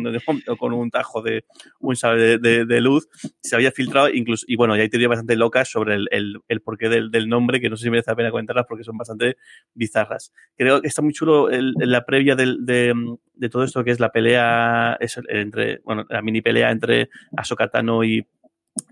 [0.58, 1.44] con un tajo de
[1.80, 3.08] un sable de, de, de, luz,
[3.40, 6.60] se había filtrado incluso, y bueno, ya hay teorías bastante locas sobre el, el, el
[6.60, 9.36] porqué del, del, nombre, que no sé si merece la pena comentarlas porque son bastante
[9.74, 10.32] bizarras.
[10.56, 12.94] Creo que está muy chulo el, la previa del, de,
[13.34, 17.68] de todo esto que es la pelea es entre, bueno, la mini pelea entre Ahsoka
[17.68, 18.04] Tano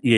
[0.01, 0.15] y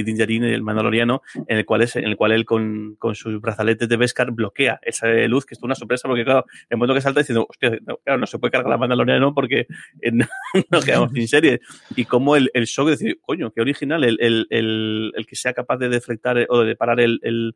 [0.00, 3.88] y, el Mandaloriano, en el cual es, en el cual él con, con sus brazaletes
[3.88, 7.00] de Beskar bloquea esa luz, que es una sorpresa, porque claro, en el momento que
[7.00, 7.78] salta diciendo, hostia,
[8.16, 9.66] no, se puede cargar la Mandaloriano porque
[10.00, 10.12] eh,
[10.70, 11.60] no, quedamos sin serie.
[11.96, 15.52] Y como el, el shock de decir, coño, qué original, el, el, el, que sea
[15.52, 17.54] capaz de deflectar o de parar el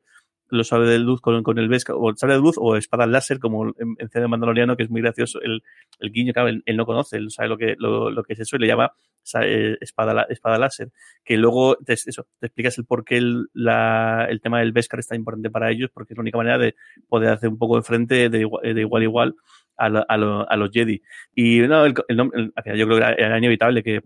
[0.48, 3.38] los sables de luz con, el Beskar, o el sable de luz o espada láser,
[3.38, 5.40] como en, en CD Mandaloriano, que es muy gracioso.
[5.42, 5.62] El,
[6.00, 8.56] el guiño, claro, él, no conoce, él sabe lo que, lo, lo que es eso
[8.56, 8.92] y le llama
[9.40, 10.90] eh, espada, espada láser.
[11.24, 15.00] Que luego te, eso, te explicas el por qué el, la, el tema del Beskar
[15.00, 16.74] es tan importante para ellos, porque es la única manera de
[17.08, 19.34] poder hacer un poco de frente de, de igual a igual
[19.76, 21.02] a, lo, a, lo, a, los Jedi.
[21.34, 24.02] Y no, el, el, el, yo creo que era inevitable que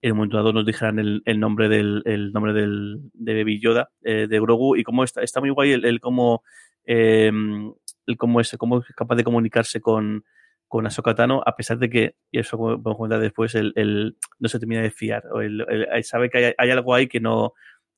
[0.00, 3.90] en un momento dado nos dijeran el, nombre del el nombre del de Baby Yoda
[4.02, 6.42] eh, de Grogu y cómo está está muy guay el, cómo
[6.84, 7.30] eh,
[8.06, 10.24] el cómo es cómo es capaz de comunicarse con
[10.72, 14.58] con Ahsoka Tano, a pesar de que, y eso podemos comentar después, el, no se
[14.58, 15.62] termina de fiar, o el,
[16.02, 17.52] sabe que hay, hay, algo ahí que no,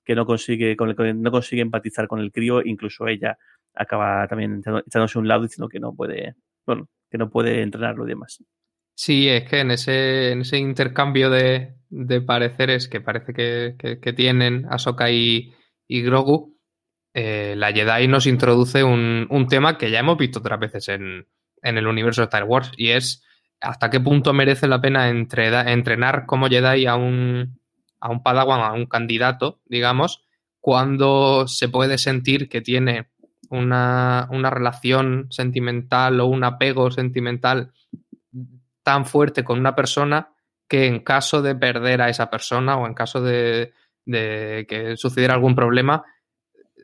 [0.05, 3.39] que no consigue, con el no consigue empatizar con el crío, incluso ella
[3.75, 6.35] acaba también echándose un lado diciendo que no puede,
[6.67, 8.43] bueno, que no puede entrenarlo y demás.
[8.95, 14.13] Sí, es que en ese, en ese intercambio de, de pareceres que parece que, que,
[14.13, 15.53] tienen Ahsoka y,
[15.89, 16.57] y Grogu,
[17.13, 21.27] eh, la Jedi nos introduce un, un, tema que ya hemos visto otras veces en,
[21.63, 23.25] en, el universo de Star Wars y es
[23.61, 27.61] hasta qué punto merece la pena entre, entrenar como Jedi a un,
[28.01, 30.25] a un Padawan, a un candidato, digamos,
[30.61, 33.09] cuando se puede sentir que tiene
[33.51, 37.73] una, una relación sentimental o un apego sentimental
[38.85, 40.35] tan fuerte con una persona
[40.69, 43.73] que en caso de perder a esa persona o en caso de,
[44.05, 46.05] de que sucediera algún problema,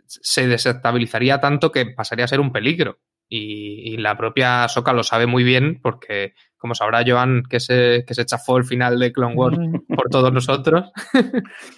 [0.06, 2.98] se desestabilizaría tanto que pasaría a ser un peligro.
[3.32, 8.04] Y, y, la propia Soca lo sabe muy bien porque, como sabrá Joan, que se,
[8.04, 10.90] que se chafó el final de Clone Wars por todos nosotros.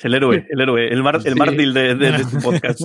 [0.03, 2.81] El héroe, el héroe, el, mar, el mártir de, de, de este podcast.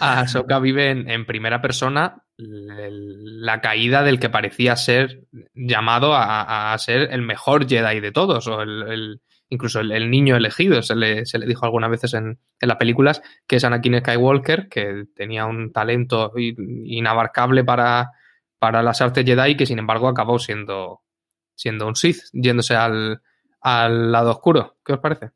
[0.00, 5.24] Ahsoka vive en, en, primera persona la caída del que parecía ser
[5.54, 10.36] llamado a, ser el mejor Jedi de todos, o el, el incluso el, el, niño
[10.36, 13.98] elegido, se le, se le dijo algunas veces en, en, las películas, que es Anakin
[14.00, 18.12] Skywalker, que tenía un talento inabarcable para,
[18.58, 21.02] para las artes Jedi, que sin embargo acabó siendo,
[21.54, 23.22] siendo un Sith, yéndose al,
[23.60, 24.76] al lado oscuro.
[24.84, 25.30] ¿Qué os parece?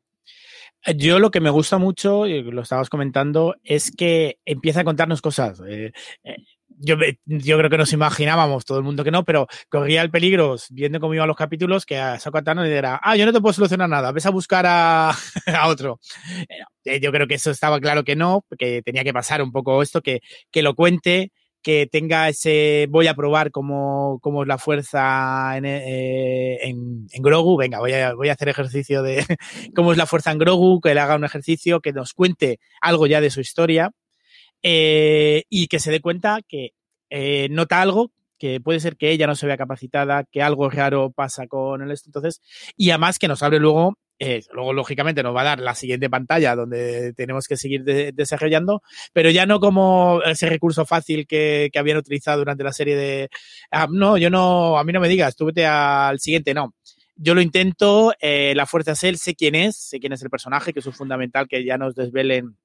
[0.97, 5.21] Yo lo que me gusta mucho, y lo estabas comentando, es que empieza a contarnos
[5.21, 5.61] cosas.
[5.65, 5.93] Eh,
[6.23, 6.35] eh,
[6.67, 10.57] yo, yo, creo que nos imaginábamos, todo el mundo que no, pero corría el peligro,
[10.71, 13.53] viendo cómo iban los capítulos, que a Sokatano le dirá, ah, yo no te puedo
[13.53, 15.11] solucionar nada, ves a buscar a,
[15.47, 15.99] a otro.
[16.83, 19.81] Eh, yo creo que eso estaba claro que no, que tenía que pasar un poco
[19.81, 20.19] esto, que,
[20.51, 21.31] que lo cuente,
[21.63, 27.57] que tenga ese voy a probar cómo, cómo es la fuerza en, eh, en, Grogu,
[27.57, 29.25] venga, voy a, voy a hacer ejercicio de
[29.75, 33.07] cómo es la fuerza en Grogu, que le haga un ejercicio, que nos cuente algo
[33.07, 33.91] ya de su historia
[34.61, 36.71] eh, y que se dé cuenta que
[37.09, 41.11] eh, nota algo que puede ser que ella no se vea capacitada, que algo raro
[41.11, 42.09] pasa con el esto.
[42.09, 42.41] Entonces,
[42.75, 46.09] y además que nos abre luego eh, luego, lógicamente, nos va a dar la siguiente
[46.09, 51.69] pantalla donde tenemos que seguir de desarrollando, pero ya no como ese recurso fácil que,
[51.75, 53.29] habían utilizado durante la serie de,
[53.71, 56.73] ah, no, yo no, a mí no me digas, tú vete al siguiente, no.
[57.15, 60.29] Yo lo intento, eh, la fuerza es él, sé quién es, sé quién es el
[60.29, 62.57] personaje, que es fundamental que ya nos desvelen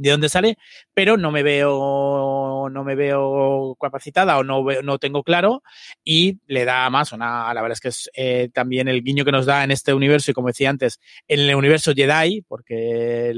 [0.00, 0.56] de dónde sale,
[0.94, 5.62] pero no me veo, no me veo capacitada o no, no tengo claro
[6.02, 9.32] y le da más una, la verdad es que es eh, también el guiño que
[9.32, 13.32] nos da en este universo y como decía antes, en el universo Jedi, porque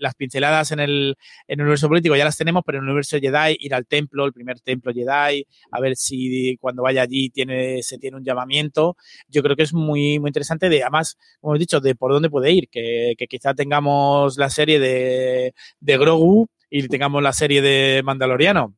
[0.00, 3.18] las pinceladas en el, en el universo político ya las tenemos, pero en el universo
[3.20, 7.82] Jedi ir al templo, el primer templo Jedi, a ver si cuando vaya allí tiene,
[7.82, 8.96] se tiene un llamamiento,
[9.28, 12.30] yo creo que es muy, muy interesante de, además, como he dicho, de por dónde
[12.30, 17.62] puede ir, que, que quizá tengamos la serie de de Grogu y tengamos la serie
[17.62, 18.74] de Mandaloriano.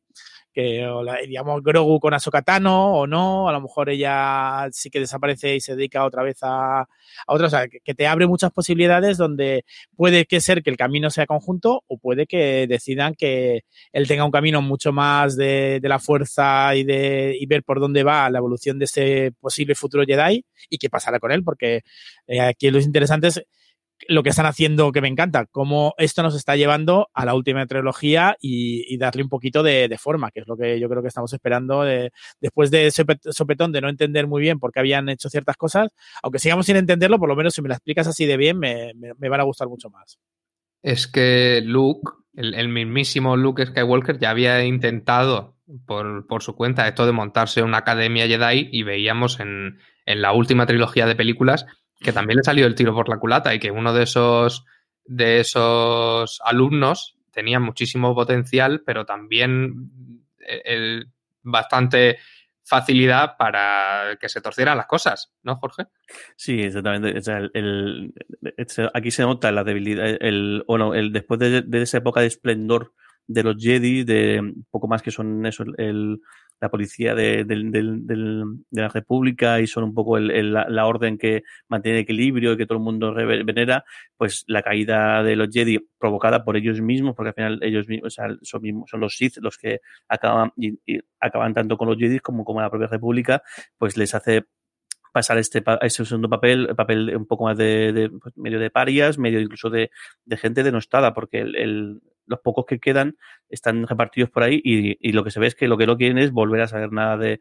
[0.53, 0.85] Que,
[1.27, 5.61] digamos, Grogu con Ahsoka Tano o no, a lo mejor ella sí que desaparece y
[5.61, 6.87] se dedica otra vez a, a
[7.27, 9.63] otra, o sea, que, te abre muchas posibilidades donde
[9.95, 13.61] puede que ser que el camino sea conjunto o puede que decidan que
[13.93, 17.79] él tenga un camino mucho más de, de la fuerza y de y ver por
[17.79, 21.83] dónde va la evolución de ese posible futuro Jedi y qué pasará con él, porque
[22.27, 23.41] eh, aquí lo interesante es
[24.07, 27.65] lo que están haciendo que me encanta, cómo esto nos está llevando a la última
[27.65, 31.33] trilogía y, darle un poquito de, forma, que es lo que yo creo que estamos
[31.33, 35.29] esperando de, después de ese sopetón de no entender muy bien por qué habían hecho
[35.29, 35.89] ciertas cosas,
[36.21, 39.29] aunque sigamos sin entenderlo, por lo menos si me la explicas así de bien, me
[39.29, 40.19] van a gustar mucho más.
[40.81, 46.87] Es que Luke, el, el, mismísimo Luke Skywalker, ya había intentado por, por, su cuenta
[46.87, 51.65] esto de montarse una academia Jedi y veíamos en, en la última trilogía de películas
[52.01, 54.65] que también le salió el tiro por la culata y que uno de esos,
[55.05, 59.91] de esos alumnos tenía muchísimo potencial, pero también
[60.39, 61.07] el, el
[61.43, 62.17] bastante
[62.63, 65.87] facilidad para que se torcieran las cosas, ¿no, Jorge?
[66.35, 67.17] Sí, exactamente.
[67.17, 68.13] O sea, el, el,
[68.93, 72.93] aquí se nota la debilidad, el, bueno, el, después de, de, esa época de esplendor
[73.27, 76.21] de los Jedi, de poco más que son eso, el,
[76.61, 77.81] la policía de, de, de,
[78.69, 82.77] de, la República y son un poco la, orden que mantiene equilibrio y que todo
[82.77, 83.83] el mundo venera,
[84.15, 88.13] pues la caída de los Jedi provocada por ellos mismos, porque al final ellos mismos,
[88.13, 90.53] son, son los Sith los que acaban,
[91.19, 93.41] acaban tanto con los Jedi como con la propia República,
[93.79, 94.45] pues les hace
[95.11, 99.39] pasar este, ese segundo papel, papel un poco más de, pues, medio de parias, medio
[99.39, 99.89] incluso de,
[100.25, 103.15] de gente denostada, porque el, los pocos que quedan
[103.49, 106.17] están repartidos por ahí y, lo que se ve es que lo que no quieren
[106.17, 107.39] es volver a saber nada de,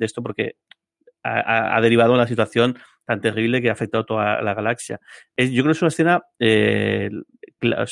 [0.00, 0.56] esto porque
[1.22, 5.00] ha, derivado una situación tan terrible que ha afectado toda la galaxia.
[5.36, 7.10] Es, yo creo que es una escena eh,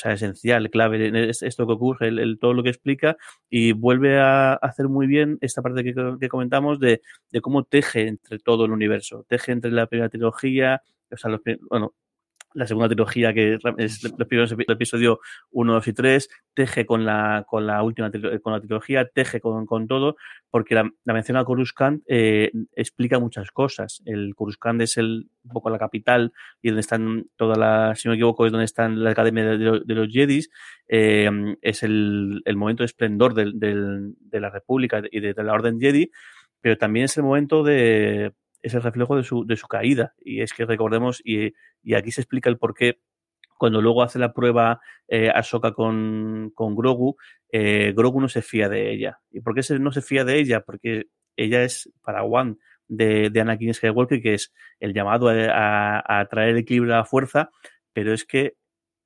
[0.05, 3.17] esencial, clave, es esto que ocurre, el, todo lo que explica
[3.49, 8.39] y vuelve a hacer muy bien esta parte que, comentamos de, de, cómo teje entre
[8.39, 11.93] todo el universo, teje entre la primera trilogía, o sea, los, bueno,
[12.53, 15.19] la segunda trilogía, que es los primeros el episodio
[15.51, 18.11] 1, 2 y 3, teje con la, con la última
[18.41, 20.15] con la trilogía, teje con, con todo,
[20.49, 24.01] porque la, la mención a Coruscant eh, explica muchas cosas.
[24.05, 28.11] El Coruscant es el, un poco la capital y donde están todas las, si no
[28.11, 30.49] me equivoco, es donde están la Academia de, de, de los Jedis,
[30.87, 31.29] eh,
[31.61, 35.53] es el, el, momento de esplendor del, del, de la República y de, de la
[35.53, 36.11] Orden Jedi,
[36.61, 38.33] pero también es el momento de
[38.63, 40.15] es el reflejo de su, de su caída.
[40.19, 42.99] Y es que recordemos, y, y, aquí se explica el por qué,
[43.57, 47.17] cuando luego hace la prueba eh, Ahsoka con, con Grogu,
[47.51, 49.19] eh, Grogu no se fía de ella.
[49.29, 50.61] ¿Y por qué se, no se fía de ella?
[50.61, 51.03] Porque
[51.35, 55.33] ella es Paraguán de, de Anakin Skywalker, que es el llamado a,
[55.99, 57.51] a, a traer equilibrio a la fuerza,
[57.93, 58.55] pero es que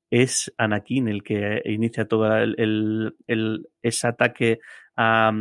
[0.09, 4.59] es Anakin el que inicia todo el, el, el ese ataque
[4.95, 5.31] a,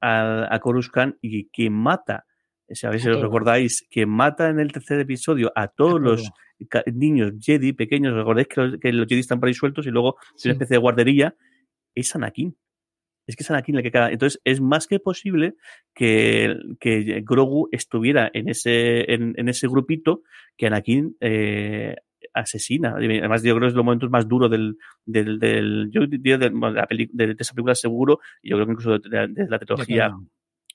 [0.00, 2.24] a, a Coruscant y que mata
[2.90, 6.30] ver si os recordáis, que mata en el tercer episodio a todos los
[6.92, 10.16] niños Jedi pequeños, recordáis que los, que los, Jedi están por ahí sueltos y luego
[10.36, 10.48] sí.
[10.48, 11.34] una especie de guardería,
[11.94, 12.56] es Anakin.
[13.26, 14.10] Es que es Anakin el que queda.
[14.10, 15.54] Entonces, es más que posible
[15.94, 20.22] que, que Grogu estuviera en ese, en, en ese grupito
[20.56, 21.96] que Anakin eh,
[22.34, 22.94] asesina.
[22.96, 26.50] Además, yo creo que es los momentos más duros del, del, del yo diría de,
[26.50, 30.12] de, esa película seguro, y yo creo que incluso de, de la trilogía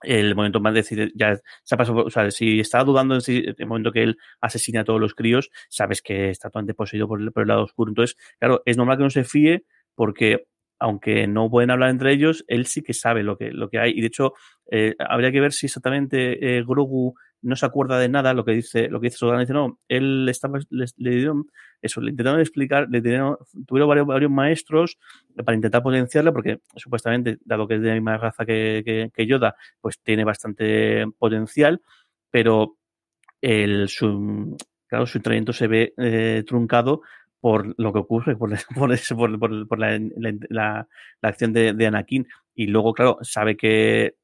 [0.06, 3.68] el momento más decir, ya se ha pasado, o sea, si estaba dudando en el
[3.68, 7.47] momento que él asesina a todos los críos, sabes que está totalmente poseído por el
[7.47, 7.91] lado oscuro.
[7.91, 9.64] Entonces, claro, es normal que no se fíe
[9.95, 10.47] porque
[10.80, 13.91] aunque no pueden hablar entre ellos, él sí que sabe lo que, lo que hay.
[13.91, 14.34] Y de hecho,
[14.69, 17.15] eh, habría que ver si exactamente eh, Grogu
[17.45, 20.28] no se acuerda de nada, lo que dice, lo que dice Sogan, dice, no, él
[20.30, 21.45] estaba, le, dieron,
[21.80, 24.97] eso, le intentaron explicar, le dieron, tuvieron varios, varios maestros
[25.45, 29.55] para intentar potenciarle, porque supuestamente, dado que es de la misma raza que, que, Yoda,
[29.80, 31.82] pues tiene bastante potencial,
[32.32, 32.78] pero
[33.41, 34.57] el, su,
[34.88, 37.01] claro, su entrenamiento se ve eh, truncado
[37.46, 42.28] por lo que ocurre, por, por, por, la, la, la, acción de, Anakin.
[42.56, 44.16] Y luego, claro, sabe que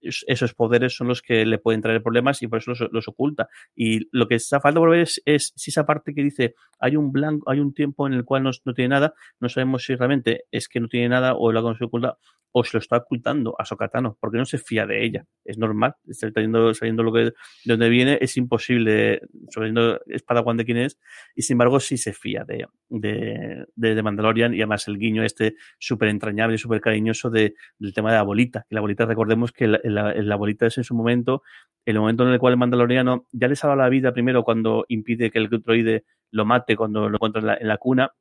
[0.00, 3.50] esos poderes son los que le pueden traer problemas y por eso los, oculta.
[3.76, 6.96] Y lo que está falta por ver es, es, si esa parte que dice hay
[6.96, 10.44] un blanco, hay un tiempo en el cual no, tiene nada, no sabemos si realmente
[10.50, 12.16] es que no tiene nada o lo que oculta
[12.52, 15.24] o se lo está ocultando a Sokatano, porque no se fía de ella.
[15.44, 17.32] Es normal, sabiendo, sabiendo lo que, de
[17.64, 19.20] dónde viene, es imposible,
[19.50, 20.98] sabiendo espada de quién es,
[21.34, 25.54] y sin embargo sí se fía de, de, de, Mandalorian, y además el guiño este
[25.78, 29.52] súper entrañable y súper cariñoso de, del tema de la bolita, que la bolita, recordemos
[29.52, 31.42] que la, bolita es en su momento,
[31.84, 35.30] el momento en el cual el Mandaloriano ya le salva la vida primero cuando impide
[35.30, 38.12] que el droide lo mate cuando lo encuentra en la cuna,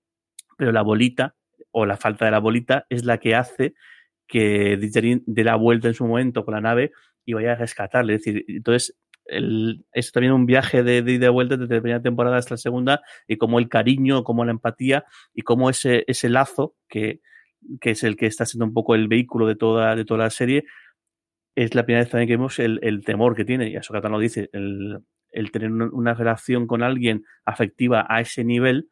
[0.57, 1.35] pero la bolita,
[1.71, 3.73] o la falta de la bolita, es la que hace
[4.29, 6.91] que Ditterin dé la vuelta en su momento con la nave
[7.25, 8.15] y vaya a rescatarle.
[8.15, 12.01] Es decir, entonces el, es también un viaje de, de, de vuelta desde la primera
[12.01, 15.03] temporada hasta la segunda y como el cariño, como la empatía
[15.33, 17.19] y como ese, ese lazo que,
[17.81, 20.29] que es el que está siendo un poco el vehículo de toda, de toda la
[20.29, 20.63] serie,
[21.55, 24.11] es la primera vez también que vemos el, el temor que tiene, y a Sokatan
[24.11, 24.99] lo dice, el,
[25.31, 28.89] el tener una, relación con alguien afectiva a ese nivel,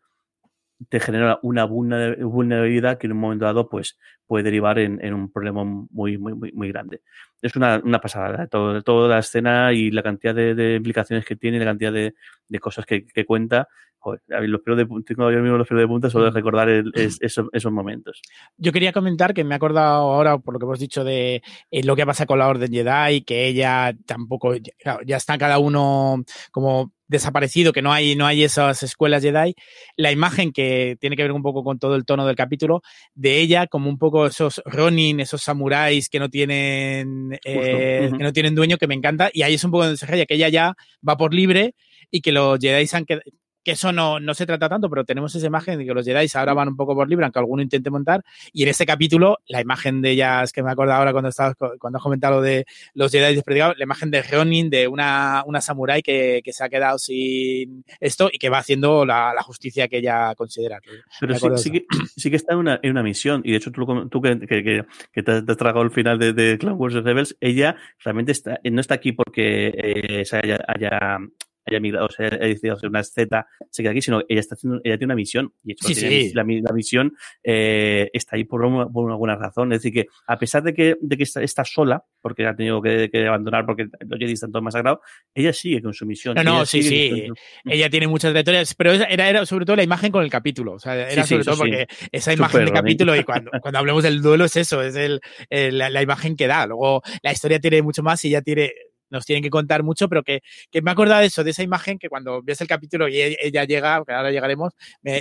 [0.89, 5.31] te genera una vulnerabilidad que en un momento dado pues puede derivar en, en un
[5.31, 7.01] problema muy, muy, muy, muy grande.
[7.41, 11.25] Es una, una pasada de todo, toda la escena y la cantidad de, de, implicaciones
[11.25, 12.13] que tiene, la cantidad de,
[12.47, 13.67] de cosas que, que cuenta.
[13.99, 16.91] Joder, los pelos de, tengo yo mismo los pelos de punta solo de recordar el,
[16.93, 18.21] es, esos, esos, momentos.
[18.57, 21.83] Yo quería comentar que me he acordado ahora, por lo que hemos dicho, de eh,
[21.83, 26.23] lo que pasa con la Orden Jedi, que ella tampoco, claro, ya está cada uno
[26.51, 29.55] como desaparecido, que no hay, no hay esas escuelas Jedi,
[29.95, 32.81] la imagen que tiene que ver un poco con todo el tono del capítulo,
[33.15, 38.17] de ella como un poco esos Ronin, esos samuráis que no tienen, eh, uh -huh.
[38.17, 40.49] que no tienen dueño, que me encanta, y ahí es un poco de que ella
[40.49, 40.73] ya
[41.07, 41.75] va por libre
[42.11, 43.23] y que los Jedi han quedado,
[43.67, 46.25] que eso no, no se trata tanto, pero tenemos esa imagen de que los Jedi
[46.35, 48.23] ahora van un poco por libre, aunque alguno intente montar.
[48.53, 51.97] Y en este capítulo, la imagen de ellas, que me acuerdo ahora cuando estabas, cuando
[51.97, 56.39] has comentado de los Jedi desperdigados, la imagen de Ronin, de una, una samurai que,
[56.45, 60.33] que, se ha quedado sin esto y que va haciendo la, la justicia que ella
[60.35, 60.79] considera.
[61.19, 63.73] Pero sí, sí, que, sí, que, está en una, en una misión, y de hecho
[63.73, 67.75] tú, tú que, que, te, has tragado el final de, de Clone Wars Rebels, ella
[68.01, 71.19] realmente está, no está aquí porque eh, se haya, haya
[71.67, 74.55] haya migrado, o sea, haya decidido hacer una Z, se queda aquí, sino ella está
[74.55, 76.33] haciendo, ella tiene una misión y hecho, sí, sí.
[76.33, 79.71] La, la, misión eh, está ahí por, una, por alguna razón.
[79.73, 82.81] Es decir, que a pesar de que, de que está, está sola, porque ha tenido
[82.81, 84.99] que, que, abandonar porque los Jedi están todos masacrados,
[85.33, 86.35] ella sigue con su misión.
[86.35, 87.27] No, no, sí, sí.
[87.65, 90.73] Ella tiene muchas trayectorias, pero era, era sobre todo la imagen con el capítulo.
[90.73, 93.79] O sea, era sí, sobre todo porque esa imagen Super de capítulo y cuando, cuando
[93.79, 96.65] hablemos del duelo es eso, es el, el la, la, imagen que da.
[96.65, 98.73] Luego la historia tiene mucho más y ya tiene
[99.09, 100.41] nos tienen que contar mucho, pero que,
[100.71, 103.19] que me he acordado de eso, de esa imagen que cuando ves el capítulo y
[103.21, 104.73] ella llega, que ahora llegaremos,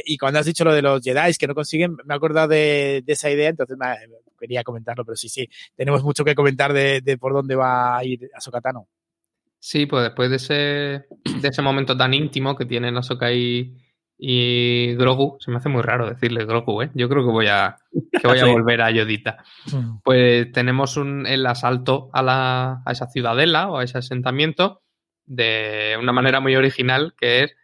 [0.05, 3.05] y cuando has dicho lo de los Jedi que no consiguen, me he acordado de,
[3.07, 3.77] esa idea, entonces
[4.39, 8.05] quería comentarlo, pero sí, sí, tenemos mucho que comentar de, de por dónde va a
[8.05, 8.61] ir Ahsoka
[9.59, 10.55] Sí, pues después de ese,
[11.41, 13.75] de ese momento tan íntimo que tienen Ahsoka y,
[14.19, 16.91] y Grogu, se me hace muy raro decirle Grogu, ¿eh?
[16.95, 19.45] Yo creo que voy a, que voy a volver a Yodita.
[20.03, 24.83] Pues tenemos un, el asalto a, la, a esa ciudadela o a ese asentamiento
[25.27, 27.57] de una manera muy original, que es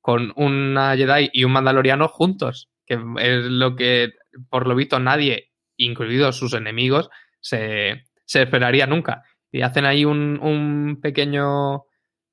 [0.00, 4.14] con una Jedi y un Mandaloriano juntos, que es lo que,
[4.50, 9.22] por lo visto, nadie, incluidos sus enemigos, se, se esperaría nunca.
[9.52, 11.84] Y hacen ahí un, un pequeño,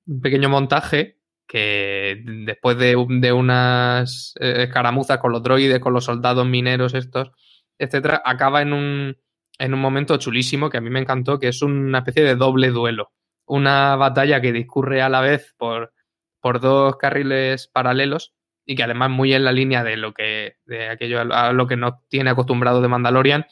[0.07, 1.18] un pequeño montaje
[1.49, 7.31] que después de, de unas eh, escaramuzas con los droides, con los soldados mineros estos,
[7.79, 9.17] etcétera, acaba en un,
[9.57, 12.69] en un momento chulísimo que a mí me encantó, que es una especie de doble
[12.69, 13.11] duelo.
[13.47, 15.91] Una batalla que discurre a la vez por,
[16.39, 20.89] por dos carriles paralelos y que además muy en la línea de lo que, de
[20.89, 23.47] aquello a lo que nos tiene acostumbrado de Mandalorian.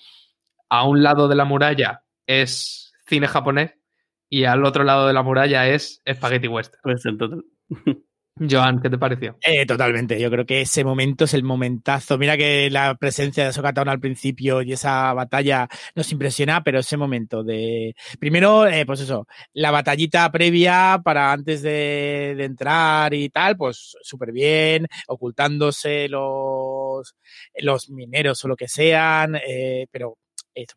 [0.70, 3.74] A un lado de la muralla es cine japonés
[4.30, 6.82] y al otro lado de la muralla es Spaghetti Western.
[6.84, 7.02] Pues
[8.40, 9.36] Joan, ¿qué te pareció?
[9.42, 12.18] Eh, totalmente, yo creo que ese momento es el momentazo.
[12.20, 16.98] Mira que la presencia de Sokatón al principio y esa batalla nos impresiona, pero ese
[16.98, 17.96] momento de.
[18.20, 24.32] Primero, eh, pues eso, la batallita previa para antes de, entrar y tal, pues súper
[24.32, 27.16] bien, ocultándose los los,
[27.60, 30.18] los mineros o lo que sean, eh, pero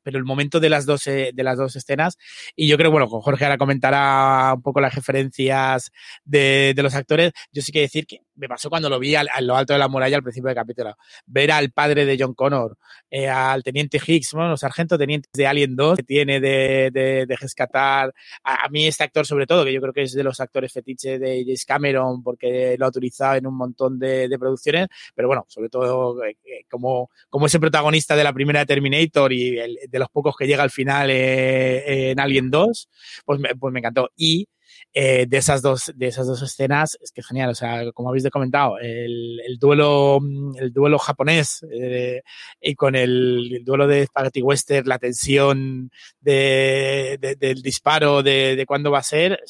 [0.02, 2.16] pero el momento de las dos de las dos escenas.
[2.56, 5.90] Y yo creo bueno Jorge ahora comentará un poco las referencias
[6.24, 7.32] de, de los actores.
[7.52, 9.88] Yo sí que decir que me pasó cuando lo vi a lo alto de la
[9.88, 10.96] muralla al principio del capítulo.
[11.26, 12.76] Ver al padre de John Connor,
[13.10, 17.26] eh, al teniente Hicks, bueno, los sargentos tenientes de Alien 2, que tiene de, de,
[17.26, 18.12] de rescatar
[18.42, 20.72] a, a, mí este actor sobre todo, que yo creo que es de los actores
[20.72, 25.28] fetiche de James Cameron, porque lo ha utilizado en un montón de, de producciones, pero
[25.28, 29.78] bueno, sobre todo eh, eh como, como ese protagonista de la primera Terminator y el,
[29.88, 32.88] de los pocos que llega al final eh, en Alien 2,
[33.24, 34.10] pues me, pues me encantó.
[34.16, 34.48] Y
[34.92, 38.28] eh, de, esas dos, de esas dos escenas, es que genial, o sea, como habéis
[38.30, 40.18] comentado, el, el duelo,
[40.56, 42.22] el duelo japonés eh,
[42.60, 48.56] y con el, el, duelo de Spaghetti Western, la tensión de, de, del disparo, de,
[48.56, 49.40] de cuándo va a ser,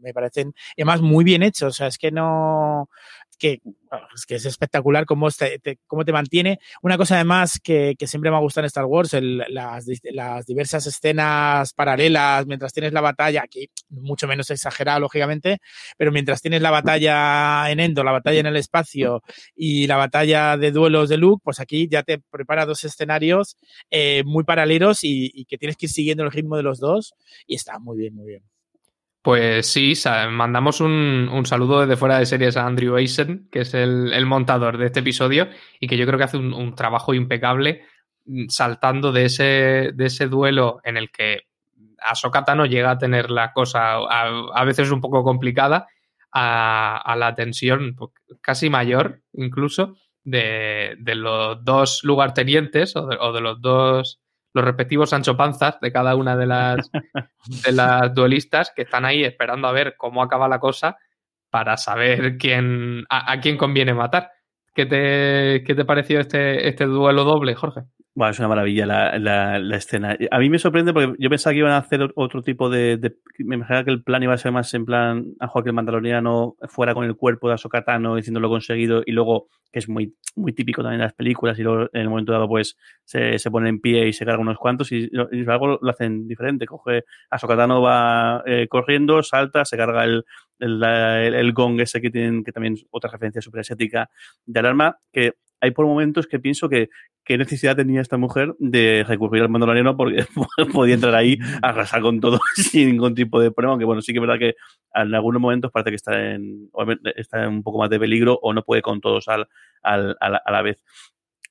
[0.00, 2.88] me parecen, además, muy bien hechos, o sea, es que no,
[3.38, 3.60] que,
[4.14, 6.58] es que es espectacular cómo te, cómo te mantiene.
[6.82, 10.86] Una cosa además que, que siempre me ha gustado en Star Wars, las, las, diversas
[10.86, 15.58] escenas paralelas mientras tienes la batalla, aquí mucho menos exagerado, lógicamente,
[15.96, 19.22] pero mientras tienes la batalla en Endo, la batalla en el espacio
[19.54, 23.56] y la batalla de duelos de Luke, pues aquí ya te prepara dos escenarios
[23.90, 27.14] eh, muy paralelos y, y que tienes que ir siguiendo el ritmo de los dos
[27.46, 28.57] y está muy bien, muy bien.
[29.22, 29.94] Pues sí,
[30.30, 34.26] mandamos un, un, saludo desde fuera de series a Andrew Eisen, que es el, el,
[34.26, 35.48] montador de este episodio
[35.80, 37.82] y que yo creo que hace un, trabajo impecable
[38.26, 41.48] mm, saltando de ese, de ese duelo en el que
[42.00, 45.88] Ahsoka Tano llega a tener la cosa a, veces un poco complicada
[46.32, 47.96] a, a, la tensión
[48.40, 54.20] casi mayor incluso de, de los dos lugartenientes o o de los dos
[54.58, 56.90] los respectivos Sancho Panzas de cada una de las,
[57.64, 60.98] de las duelistas que están ahí esperando a ver cómo acaba la cosa
[61.50, 64.32] para saber quién, a, a quién conviene matar.
[64.74, 67.82] ¿Qué te, ¿Qué te pareció este, este duelo doble, Jorge?
[68.18, 69.16] Bueno, es una maravilla la,
[69.60, 70.18] la, escena.
[70.32, 72.98] A mí me sorprende porque yo pensaba que iban a hacer otro tipo de,
[73.38, 76.94] Me imaginaba que el plan iba a ser más en plan a Joaquín Mandaloriano fuera
[76.94, 80.98] con el cuerpo de Asokatano diciéndolo conseguido y luego, que es muy, muy típico también
[80.98, 84.08] de las películas, y luego en el momento dado pues se, se pone en pie
[84.08, 86.66] y se carga unos cuantos y, y algo lo hacen diferente.
[86.66, 90.24] Coge Asokatano va eh, corriendo, salta, se carga el,
[90.58, 94.10] el, el, gong ese que tienen, que también otra referencia super asiática
[94.44, 96.88] de alarma, que hay por momentos que pienso que
[97.24, 100.24] qué necesidad tenía esta mujer de recurrir al mandaloriano porque
[100.72, 104.12] podía entrar ahí a arrasar con todo sin ningún tipo de problema, aunque bueno, sí
[104.12, 104.54] que es verdad que
[104.94, 106.70] en algunos momentos parece que está en,
[107.16, 109.48] está en un poco más de peligro o no puede con todos al,
[109.82, 110.82] al, a, la, a la vez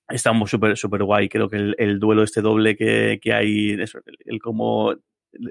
[0.09, 1.27] está súper súper guay.
[1.27, 4.95] Creo que el, el, duelo este doble que, que hay, eso, el, el cómo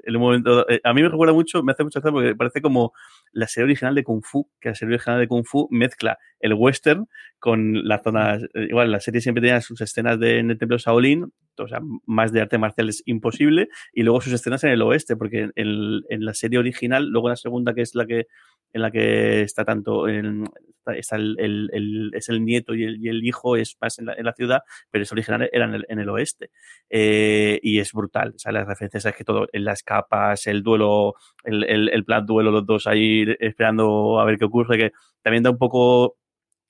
[0.03, 2.93] el momento, eh, a mí me recuerda mucho, me hace mucha gracia porque parece como
[3.31, 6.53] la serie original de Kung Fu, que la serie original de Kung Fu mezcla el
[6.53, 7.07] western
[7.39, 10.77] con las zonas, eh, igual la serie siempre tenía sus escenas de, en el templo
[10.77, 11.31] Shaolin,
[11.63, 15.15] o sea, más de arte marcial es imposible, y luego sus escenas en el oeste,
[15.15, 18.27] porque en, la serie original, luego la segunda que es la que
[18.73, 23.99] en la que está tanto está el, es el nieto y el, hijo es más
[23.99, 26.51] en la, en la, ciudad, pero es original era en el, oeste.
[26.89, 28.33] Eh, y es brutal.
[28.35, 32.05] O sea, las referencias es que todo, en las capas, el duelo, el, el, el
[32.05, 34.91] plan duelo, los dos ahí esperando a ver qué ocurre, que
[35.21, 36.17] también da un poco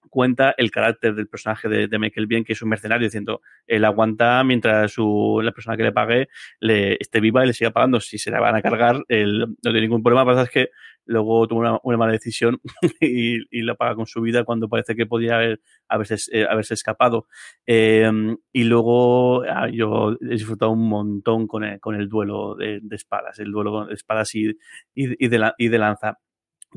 [0.09, 4.43] cuenta el carácter del personaje de, Michael Bien, que es un mercenario, diciendo, él aguanta
[4.43, 6.27] mientras la persona que le pague
[6.59, 7.99] le esté viva y le siga pagando.
[7.99, 10.23] Si se la van a cargar, él no tiene ningún problema.
[10.23, 10.69] Lo que pasa es que
[11.05, 12.59] luego toma una, mala decisión
[13.01, 16.73] y, y, la paga con su vida cuando parece que podía haber, haberse, eh, haberse
[16.73, 17.27] escapado.
[17.65, 18.11] Eh,
[18.51, 23.85] y luego ah, yo he disfrutado un montón con el, duelo de, espadas, el duelo
[23.85, 24.53] de espadas y
[24.95, 26.17] de lanza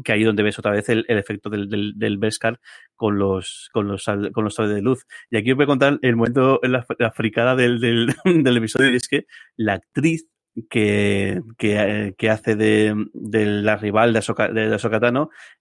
[0.04, 2.60] que ahí donde ves otra vez el, efecto del, del, del Beskar
[2.94, 5.06] con los, con los, con los de luz.
[5.30, 8.14] Y aquí os voy a contar el momento, la, la fricada del, del,
[8.56, 9.26] episodio, y es que
[9.56, 10.26] la actriz
[10.68, 14.50] que, que, que, hace de, de, la rival de, Ahsoka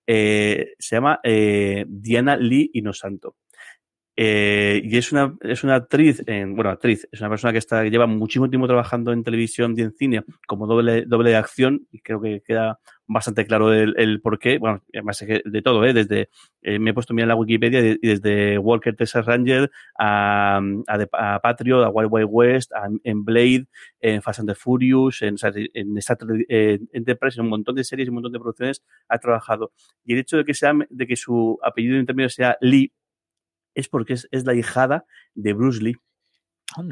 [0.07, 3.35] eh, se llama eh, Diana Lee Inosanto.
[4.21, 7.85] Eh, y es una, es una actriz, en, bueno, actriz, es una persona que está,
[7.85, 12.01] lleva muchísimo tiempo trabajando en televisión y en cine como doble, doble de acción, y
[12.01, 14.57] creo que queda bastante claro el, el por qué.
[14.57, 15.93] Bueno, además de todo, ¿eh?
[15.93, 16.27] desde,
[16.61, 21.35] eh, me he puesto bien en la Wikipedia, y desde Walker Texas Ranger a, a,
[21.35, 23.67] a Patriot, a Wild Wild West, a, en Blade,
[24.01, 25.37] en Fast and the Furious, en,
[25.73, 26.17] en Star
[26.49, 29.71] eh, Enterprise, en un montón de series y un montón de producciones ha trabajado.
[30.03, 32.91] Y el hecho de que, sea, de que su apellido en términos sea Lee,
[33.75, 35.05] es porque es, es la hijada
[35.35, 35.95] de Bruce Lee.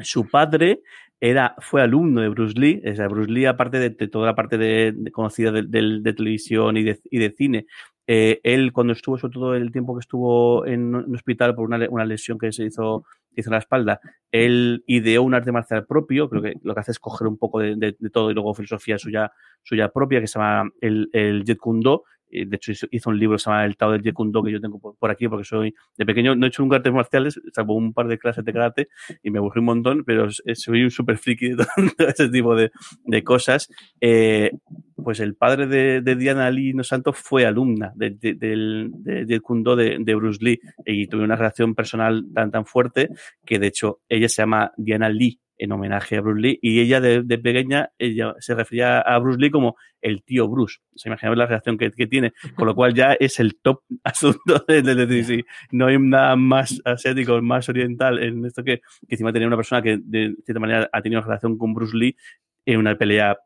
[0.02, 0.82] Su padre
[1.20, 4.34] era, fue alumno de Bruce Lee, o sea, Bruce Lee, aparte de, de toda la
[4.34, 7.66] parte de, de conocida de, televisión y de, y cine,
[8.10, 11.86] Eh, él, cuando estuvo, sobre todo el tiempo que estuvo en un hospital por una,
[11.90, 13.04] una lesión que se hizo,
[13.36, 14.00] hizo en la espalda,
[14.32, 17.60] él ideó un arte marcial propio, creo que lo que hace es coger un poco
[17.60, 19.30] de todo y luego filosofía suya,
[19.62, 23.42] suya propia, que se llama el, el Jet Kundo, de hecho hizo un libro que
[23.42, 26.34] se llama El Tao del Jeet que yo tengo por aquí porque soy de pequeño
[26.34, 28.88] no he hecho nunca artes marciales salvo un par de clases de karate
[29.22, 32.70] y me aburrí un montón pero soy un súper friki de todo ese tipo de,
[33.04, 33.68] de cosas.
[34.00, 34.52] Eh,
[34.96, 39.40] pues el padre de, de, Diana Lee No Santos fue alumna de, de, del de
[39.46, 43.08] Do de, de Bruce Lee y tuve una relación personal tan tan fuerte
[43.46, 47.00] que de hecho ella se llama Diana Lee en homenaje a Bruce Lee y ella
[47.00, 50.78] de, de, pequeña ella se refería a Bruce Lee como el tío Bruce.
[50.94, 54.64] Se imaginaba la reacción que, que, tiene, con lo cual ya es el top asunto
[54.66, 59.14] de, de, de sí, no hay nada más asiático, más oriental en esto que, que
[59.14, 62.16] encima tenía una persona que de cierta manera ha tenido relación con Bruce Lee
[62.64, 63.36] en una pelea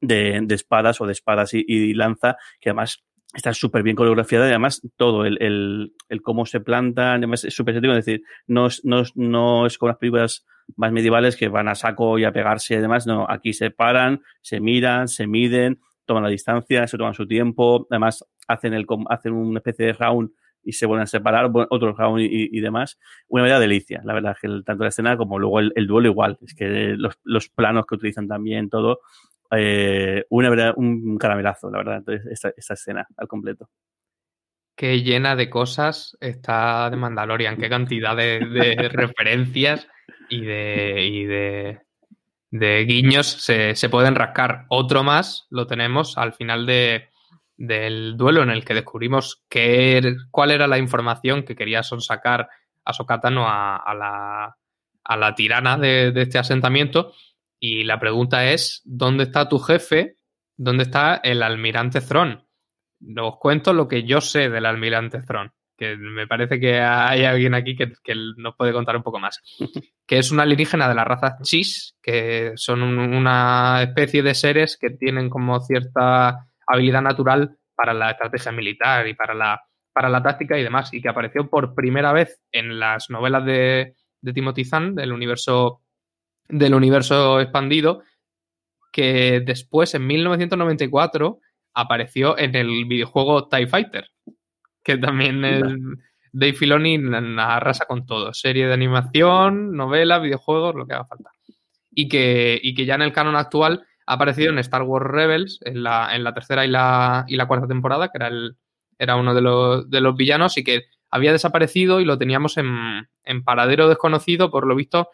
[0.00, 3.04] de, de espadas o de espadas y, y lanza, que además
[3.34, 7.54] está súper bien coreografiada y además todo, el, el, el cómo se plantan, además es
[7.54, 11.36] súper estético, es decir, no es, no, es, no es como las películas más medievales
[11.36, 15.08] que van a saco y a pegarse y demás, no, aquí se paran, se miran,
[15.08, 19.86] se miden, toman la distancia, se toman su tiempo, además hacen, el, hacen una especie
[19.86, 20.30] de round
[20.62, 22.98] y se vuelven a separar, otro round y, y demás.
[23.28, 26.08] Una verdadera delicia, la verdad, que el, tanto la escena como luego el, el duelo
[26.08, 26.66] igual, es que
[26.96, 29.00] los, los planos que utilizan también, todo,
[29.52, 33.68] eh, una verdad, un caramelazo, la verdad, entonces, esta, esta escena al completo
[34.80, 39.86] qué llena de cosas está de Mandalorian, qué cantidad de, de referencias
[40.30, 41.80] y de, y de,
[42.50, 44.64] de guiños se, se, pueden rascar.
[44.70, 47.10] Otro más lo tenemos al final de,
[47.58, 52.48] del duelo en el que descubrimos qué, cuál era la información que quería sonsacar
[52.82, 54.56] a Sokatano a, a, la,
[55.04, 57.12] a la tirana de, de este asentamiento.
[57.60, 60.16] Y la pregunta es, ¿dónde está tu jefe?
[60.56, 62.42] ¿Dónde está el almirante Thrawn?
[63.18, 67.54] os cuento lo que yo sé del almirante Thrawn, que me parece que hay alguien
[67.54, 69.40] aquí que, que, nos puede contar un poco más.
[70.06, 74.76] Que es un alienígena de la raza Chis, que son un, una especie de seres
[74.76, 80.20] que tienen como cierta habilidad natural para la estrategia militar y para la, para la
[80.20, 84.64] táctica y demás, y que apareció por primera vez en las novelas de, de Timothy
[84.64, 85.80] Zahn, del universo,
[86.50, 88.02] del universo expandido,
[88.92, 91.38] que después, en 1994,
[91.74, 94.10] apareció en el videojuego TIE Fighter,
[94.82, 95.62] que también es,
[96.32, 96.98] Dave Filoni
[97.38, 101.30] arrasa con todo, serie de animación, novela, videojuegos, lo que haga falta.
[101.92, 105.60] Y que, y que ya en el canon actual ha aparecido en Star Wars Rebels,
[105.62, 108.56] en la, en la tercera y la, y la cuarta temporada, que era, el,
[108.98, 113.08] era uno de los, de los villanos y que había desaparecido y lo teníamos en,
[113.24, 115.10] en paradero desconocido, por lo visto,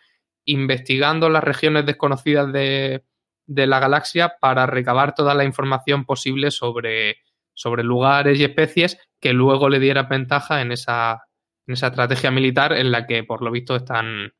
[0.46, 3.04] investigando las regiones desconocidas de,
[3.46, 7.18] de la galaxia para recabar toda la información posible sobre,
[7.54, 11.24] sobre lugares y especies que luego le diera ventaja en esa,
[11.66, 14.32] en esa estrategia militar en la que por lo visto es tan,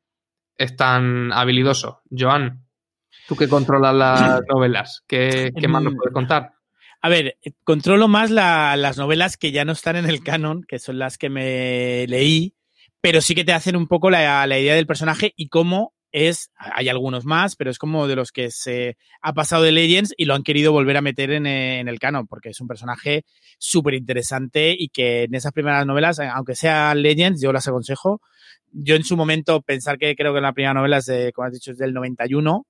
[0.55, 2.01] es tan habilidoso.
[2.09, 2.65] Joan,
[3.27, 6.53] tú que controlas las novelas, ¿qué, qué más nos puedes contar?
[7.01, 10.79] A ver, controlo más la, las novelas que ya no están en el canon, que
[10.79, 12.55] son las que me leí,
[13.01, 16.51] pero sí que te hacen un poco la, la idea del personaje y cómo es,
[16.57, 20.25] hay algunos más, pero es como de los que se ha pasado de Legends y
[20.25, 23.25] lo han querido volver a meter en, en el canon, porque es un personaje
[23.57, 28.21] súper interesante y que en esas primeras novelas, aunque sea Legends, yo las aconsejo.
[28.71, 31.47] Yo en su momento pensar que creo que en la primera novela es de, como
[31.47, 32.65] has dicho, es del 91,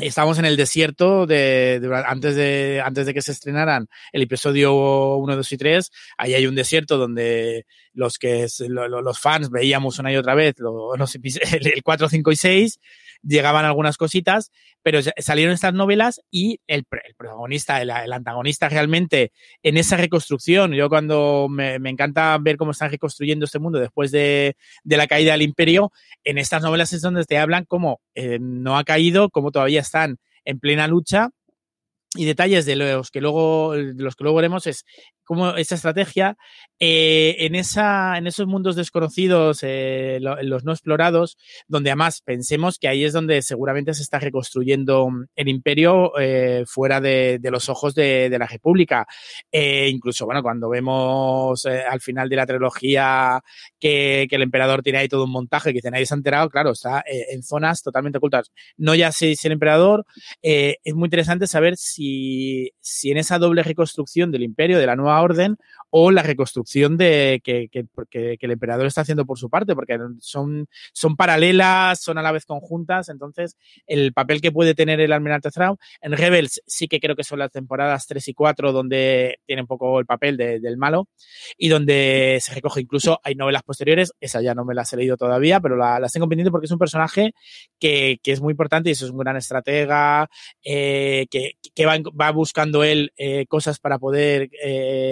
[0.00, 5.16] Estábamos en el desierto de, de, antes, de, antes de que se estrenaran el episodio
[5.16, 5.90] 1, 2 y 3.
[6.18, 10.34] Ahí hay un desierto donde los que lo, lo, los fans veíamos una y otra
[10.34, 11.14] vez los, los,
[11.52, 12.80] el 4, 5 y 6
[13.22, 14.50] llegaban algunas cositas,
[14.82, 21.48] pero salieron estas novelas y el, protagonista, el, antagonista realmente en esa reconstrucción, yo cuando
[21.50, 25.42] me, me, encanta ver cómo están reconstruyendo este mundo después de, de, la caída del
[25.42, 25.92] imperio,
[26.24, 30.18] en estas novelas es donde te hablan cómo eh, no ha caído, cómo todavía están
[30.44, 31.30] en plena lucha.
[32.14, 34.86] Y detalles de los que luego, de los que luego veremos es
[35.28, 36.38] cómo esa estrategia
[36.80, 42.78] eh, en, esa, en esos mundos desconocidos, eh, lo, los no explorados, donde además pensemos
[42.78, 47.94] que ahí es donde seguramente se está reconstruyendo el imperio eh, fuera de, los ojos
[47.94, 49.06] de, la República.
[49.52, 53.42] Eh, incluso, bueno, cuando vemos al final de la trilogía
[53.78, 57.04] que, el emperador tiene ahí todo un montaje que nadie se ha enterado, claro, está
[57.06, 58.50] en zonas totalmente ocultas.
[58.78, 60.06] No ya si el emperador,
[60.40, 65.17] es muy interesante saber si, si en esa doble reconstrucción del imperio, de la nueva
[65.22, 65.56] orden
[65.90, 70.66] o la reconstrucción de que, que, el emperador está haciendo por su parte, porque son,
[70.92, 73.56] son paralelas, son a la vez conjuntas, entonces
[73.86, 77.38] el papel que puede tener el almirante Thrawn en Rebels sí que creo que son
[77.38, 81.08] las temporadas 3 y 4 donde tiene un poco el papel de, del malo
[81.56, 82.80] y donde se recoge.
[82.80, 86.12] Incluso, hay novelas posteriores, esa ya no me las he leído todavía, pero la, las
[86.12, 87.34] tengo pendiente porque es un personaje
[87.78, 90.28] que, es muy importante y es un gran estratega,
[90.62, 95.07] eh, que, va, buscando él eh, cosas para poder eh,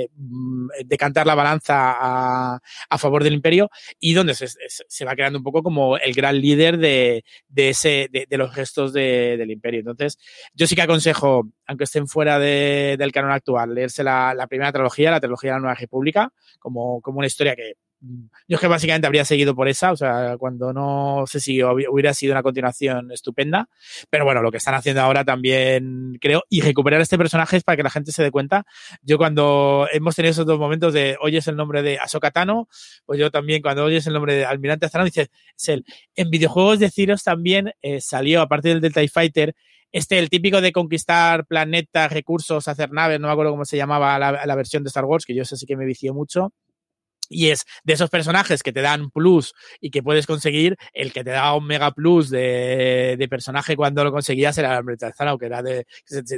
[0.85, 3.71] decantar la balanza a, favor del imperio
[4.01, 7.25] y donde se, va creando un poco como el gran líder de,
[7.55, 9.81] ese, de, los gestos de, del imperio.
[9.81, 10.19] Entonces,
[10.55, 15.11] yo sí que aconsejo, aunque estén fuera de, del canon actual, leerse la, primera trilogía,
[15.11, 19.25] la trilogía de la Nueva República, como una historia que yo es que básicamente habría
[19.25, 23.69] seguido por esa, o sea, cuando no sé si hubiera sido una continuación estupenda,
[24.11, 27.77] pero bueno, lo que están haciendo ahora también creo, y recuperar este personaje es para
[27.77, 28.65] que la gente se dé cuenta.
[29.03, 32.69] Yo cuando hemos tenido esos dos momentos de oyes el nombre de Ahsoka Tano,
[33.05, 35.85] pues yo también cuando oyes el nombre de Almirante Azarán dices, es él.
[36.15, 39.55] En videojuegos de Ciros también eh, salió, aparte del Delta Fighter,
[39.93, 44.19] este, el típico de conquistar planetas, recursos, hacer naves, no me acuerdo cómo se llamaba
[44.19, 46.53] la, la versión de Star Wars, que yo sé sí que me vicié mucho
[47.29, 51.25] y es de esos personajes que te dan plus y que puedes conseguir, el que
[51.25, 55.47] te da un mega plus de, de personaje cuando lo conseguías era el Tarzano, que
[55.47, 55.87] era de,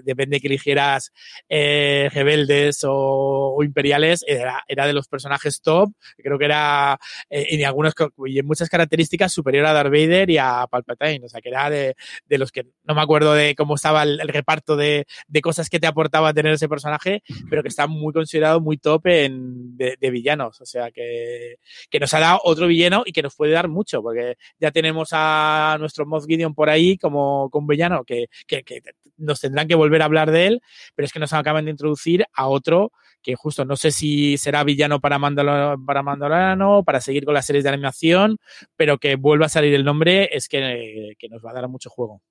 [0.04, 1.12] depende de que eligieras
[1.48, 6.98] eh, rebeldes o, o, imperiales, era, era de los personajes top, creo que era
[7.30, 7.94] eh, en algunos
[8.26, 11.70] y en muchas características superior a Darth Vader y a Palpatine, o sea que era
[11.70, 15.40] de, de los que no me acuerdo de cómo estaba el, el reparto de, de,
[15.40, 19.76] cosas que te aportaba tener ese personaje, pero que está muy considerado muy top en,
[19.76, 23.34] de, de villanos, o sea sea, que, nos ha dado otro villano y que nos
[23.34, 28.04] puede dar mucho, porque ya tenemos a nuestro Moth Gideon por ahí como, como villano,
[28.04, 28.28] que,
[29.16, 30.60] nos tendrán que volver a hablar de él,
[30.94, 34.62] pero es que nos acaban de introducir a otro que justo no sé si será
[34.62, 38.38] villano para Mandaloriano, para Mandaloriano, para seguir con las series de animación,
[38.76, 41.90] pero que vuelva a salir el nombre es que, que nos va a dar mucho
[41.90, 42.22] juego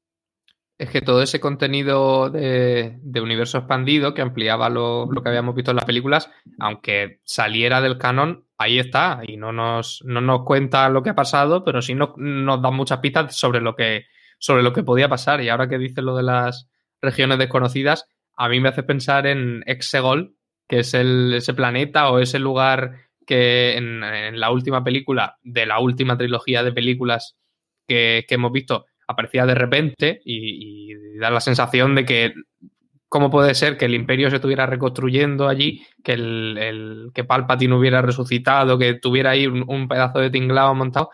[0.77, 5.71] es que todo ese contenido de, universo expandido que ampliaba lo, lo, que habíamos visto
[5.71, 9.21] en las películas, aunque saliera del canon, ahí está.
[9.25, 12.69] Y no nos, no nos cuenta lo que ha pasado, pero sí nos, nos da
[12.69, 14.05] muchas pistas sobre lo, que,
[14.37, 15.41] sobre lo que podía pasar.
[15.41, 16.69] Y ahora que dices lo de las
[17.01, 20.35] regiones desconocidas, a mí me hace pensar en Exegol,
[20.67, 25.65] que es el, ese planeta o ese lugar que en, en la última película, de
[25.65, 27.35] la última trilogía de películas
[27.87, 32.33] que, que hemos visto, aparecía de repente y, y, da la sensación de que
[33.09, 38.01] cómo puede ser que el imperio se estuviera reconstruyendo allí, que el, que Palpatine hubiera
[38.01, 41.09] resucitado, que tuviera ahí un, pedazo de tinglado montado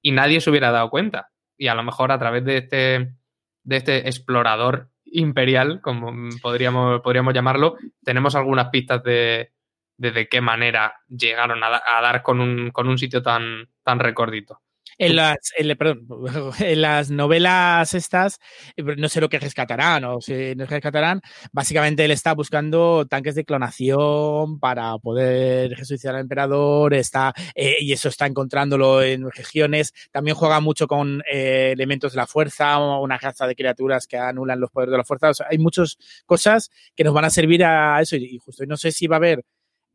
[0.00, 1.30] y nadie se hubiera dado cuenta.
[1.56, 3.14] Y a lo mejor a través de este,
[3.62, 9.52] de este explorador imperial, como podríamos, podríamos llamarlo, tenemos algunas pistas de,
[9.96, 14.00] de, de qué manera llegaron a, a dar con un, con un sitio tan, tan
[14.00, 14.63] recordito.
[14.98, 16.06] En las, en, perdón,
[16.60, 18.38] en las novelas estas,
[18.76, 21.20] no sé lo que rescatarán o si no rescatarán,
[21.52, 27.92] básicamente él está buscando tanques de clonación para poder resucitar al emperador, está, eh, y
[27.92, 33.18] eso está encontrándolo en regiones, también juega mucho con eh, elementos de la fuerza, una
[33.18, 36.70] raza de criaturas que anulan los poderes de la fuerza, o sea, hay muchas cosas
[36.94, 39.18] que nos van a servir a eso y justo, y no sé si va a
[39.18, 39.44] haber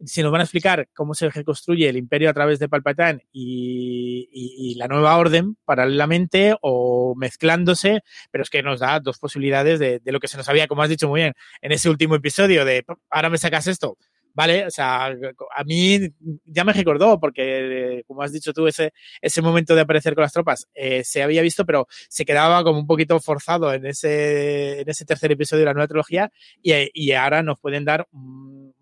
[0.06, 4.30] si nos van a explicar cómo se reconstruye el imperio a través de Palpatine y,
[4.32, 9.80] y, y, la nueva orden paralelamente o mezclándose, pero es que nos da dos posibilidades
[9.80, 12.16] de, de, lo que se nos había, como has dicho muy bien, en ese último
[12.16, 13.98] episodio de ahora me sacas esto.
[14.34, 16.00] Vale, o sea, a mí
[16.46, 20.32] ya me recordó, porque como has dicho tú, ese, ese momento de aparecer con las
[20.32, 24.90] tropas eh, se había visto, pero se quedaba como un poquito forzado en ese, en
[24.90, 26.32] ese tercer episodio de la nueva trilogía
[26.62, 28.08] y, y ahora nos pueden dar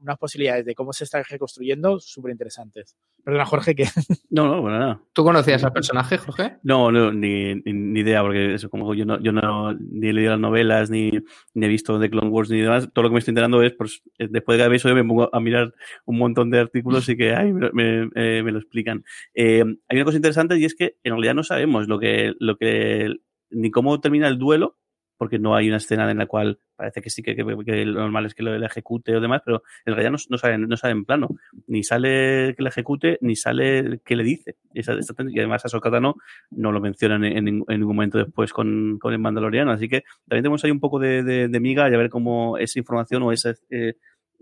[0.02, 2.96] unas posibilidades de cómo se está reconstruyendo súper interesantes.
[3.24, 3.86] Perdona, Jorge, que...
[4.30, 5.02] No, no, bueno, nada.
[5.14, 6.58] ¿Tú conocías al personaje, Jorge?
[6.64, 10.14] No, no, ni, ni, ni idea, porque eso, como yo no, yo no ni he
[10.14, 11.12] leído las novelas, ni,
[11.54, 13.74] ni, he visto The Clone Wars, ni demás, todo lo que me estoy enterando es,
[13.74, 15.74] pues, después de cada episodio me pongo a mirar
[16.06, 19.04] un montón de artículos y que, ay, me, me, eh, me lo explican.
[19.34, 22.58] Eh, hay una cosa interesante y es que en realidad no sabemos lo que, lo
[22.58, 23.16] que,
[23.50, 24.78] ni cómo termina el duelo,
[25.18, 28.02] porque no hay una escena en la cual parece que sí que, que, que lo
[28.02, 30.94] normal es que lo ejecute o demás, pero en realidad no, no, sale, no sale
[30.94, 31.30] en plano.
[31.68, 34.56] Ni sale que le ejecute, ni sale que le dice.
[34.74, 36.16] Y, esa, esa, y además a Sokatano
[36.52, 39.72] no lo mencionan en, en, en, ningún momento después con, con, el Mandaloriano.
[39.72, 42.58] Así que también tenemos ahí un poco de, de, de miga y a ver cómo
[42.58, 43.96] esa información o esa, eh,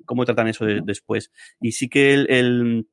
[0.06, 1.32] cómo tratan eso de, después.
[1.62, 2.88] Y sí que el, el,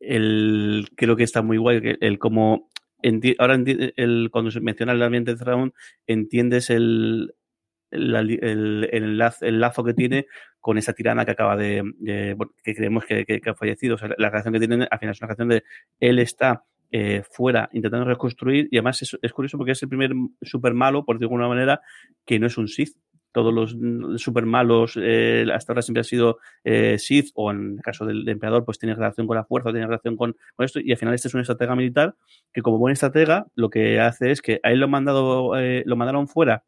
[0.00, 2.68] el, creo que está muy guay, el, el cómo
[3.02, 5.72] enti ahora enti el, cuando se menciona el ambiente de Thrawn,
[6.06, 7.34] entiendes el,
[7.90, 10.26] el, lazo, que tiene
[10.60, 11.82] con esa tirana que acaba de,
[12.62, 13.96] que creemos que, ha fallecido.
[14.18, 15.64] la relación que tienen al final es una relación de
[16.00, 20.72] él está eh, fuera intentando reconstruir y además es, curioso porque es el primer super
[20.72, 21.80] malo, por decirlo de alguna manera,
[22.24, 22.96] que no es un Sith.
[23.32, 23.76] Todos los
[24.22, 28.28] super malos eh, hasta ahora siempre ha sido eh, Sith o en el caso del,
[28.28, 31.28] emperador pues tiene relación con la fuerza, tiene relación con, esto y al final este
[31.28, 32.14] es un estratega militar
[32.52, 36.26] que como buen estratega lo que hace es que a él lo, mandado, lo mandaron
[36.26, 36.64] fuera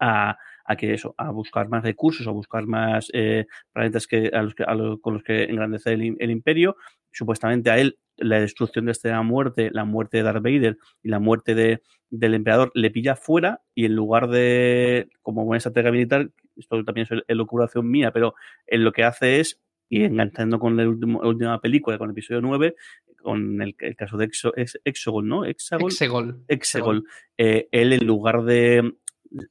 [0.00, 0.36] a,
[0.76, 4.64] que eso, a buscar más recursos, a buscar más eh, planetas que, a los que,
[5.00, 6.76] con los que engrandecer el, imperio.
[7.10, 11.18] Supuestamente a él la destrucción de esta muerte, la muerte de Darth Vader y la
[11.18, 16.30] muerte de, del emperador le pilla fuera y en lugar de, como buena estrategia militar,
[16.56, 18.34] esto también es locuración mía, pero
[18.66, 22.74] en lo que hace es, y enganchando con la, última película, con el episodio 9,
[23.20, 24.52] con el, caso de Exo,
[24.84, 25.44] Exogol, ¿no?
[25.44, 26.44] Exegol.
[26.48, 27.04] Exegol.
[27.36, 28.94] Eh, él, en lugar de,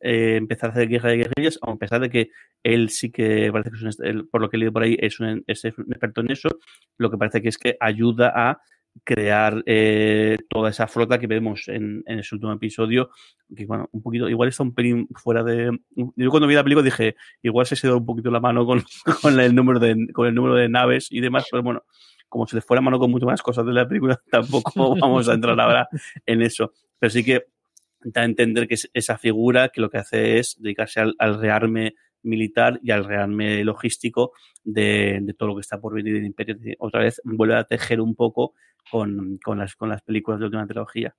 [0.02, 2.30] eh, empezar a hacer guerra de guerrillas, a pesar de que
[2.64, 5.20] él sí que parece que es un, por lo que he leído por ahí, es
[5.20, 6.50] un, experto en eso,
[6.98, 8.62] lo que parece que es que ayuda a
[9.04, 13.10] crear eh, toda esa flota que vemos en, en, ese último episodio,
[13.56, 15.72] que bueno, un poquito, igual está un pelín fuera de...
[16.16, 18.84] Yo cuando vi la película dije, igual se ha dado un poquito la mano con,
[19.22, 21.84] con, el número de, con el número de naves y demás, pero bueno,
[22.32, 25.34] como se le fuera mano con muchas más cosas de la película, tampoco vamos a
[25.34, 25.88] entrar ahora
[26.26, 26.74] en eso.
[26.98, 27.48] Pero sí que
[28.04, 32.80] da entender que es esa figura que lo que hace es dedicarse al, rearme militar
[32.84, 34.34] y al rearme logístico
[34.64, 36.56] de, todo lo que está por venir del imperio.
[36.80, 38.54] Otra vez vuelve a tejer un poco
[38.90, 41.16] con, las, con las películas de la última trilogía.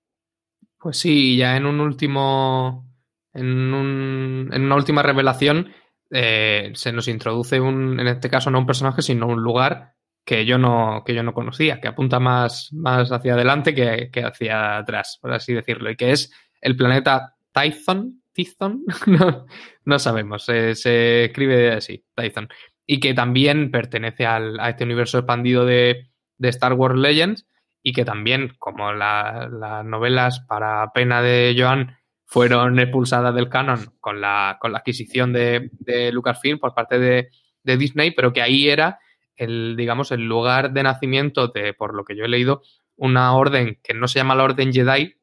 [0.78, 2.88] Pues sí, ya en un último.
[3.34, 5.68] En, en una última revelación
[6.10, 10.44] eh, se nos introduce un, en este caso no un personaje, sino un lugar que
[10.44, 14.76] yo no, que yo no conocía, que apunta más, más hacia adelante que, que hacia
[14.76, 16.30] atrás, por así decirlo, y que es
[16.62, 18.84] el planeta Tython, Tython,
[19.84, 22.48] no, sabemos, se, escribe así, Tython,
[22.86, 26.08] y que también pertenece al, a este universo expandido de,
[26.38, 27.46] Star Wars Legends
[27.84, 34.20] y que también, como las novelas para pena de Joan fueron expulsadas del canon con
[34.20, 37.28] la, con la adquisición de, de Lucasfilm por parte de,
[37.62, 38.98] de, Disney, pero que ahí era
[39.36, 42.62] el, digamos, el lugar de nacimiento de, por lo que yo he leído,
[42.96, 45.14] una orden que no se llama la Orden Jedi,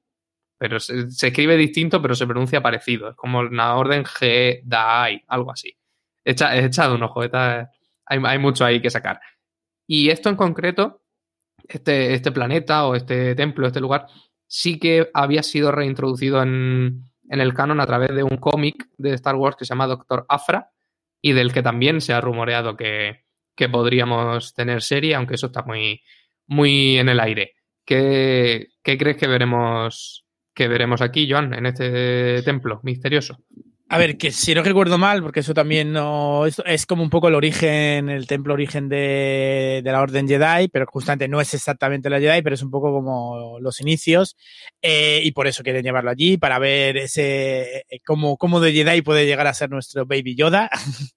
[0.59, 3.09] pero se, escribe distinto, pero se pronuncia parecido.
[3.09, 5.75] Es como una orden G-Dai, algo así.
[6.23, 7.29] Echa, echado un ojo, hay,
[8.05, 9.21] hay, mucho ahí que sacar.
[9.87, 11.01] Y esto en concreto,
[11.67, 14.07] este, este planeta o este templo, este lugar,
[14.45, 19.13] sí que había sido reintroducido en, en el canon a través de un cómic de
[19.13, 20.71] Star Wars que se llama Doctor Afra
[21.21, 23.23] y del que también se ha rumoreado que,
[23.55, 26.03] que podríamos tener serie, aunque eso está muy,
[26.47, 27.55] muy en el aire.
[27.85, 30.25] ¿Qué, ¿Qué, crees que veremos
[30.59, 33.37] que veremos aquí, Joan, en este templo misterioso.
[33.87, 37.29] A ver, que si no recuerdo mal, porque eso también no es, como un poco
[37.29, 42.19] el origen, el templo origen de, la Orden Jedi, pero justamente no es exactamente la
[42.19, 44.35] Jedi, pero es un poco como los inicios,
[44.81, 49.01] eh, y por eso quieren llevarlo allí, para ver ese eh, cómo, cómo de Jedi
[49.01, 50.69] puede llegar a ser nuestro Baby Yoda.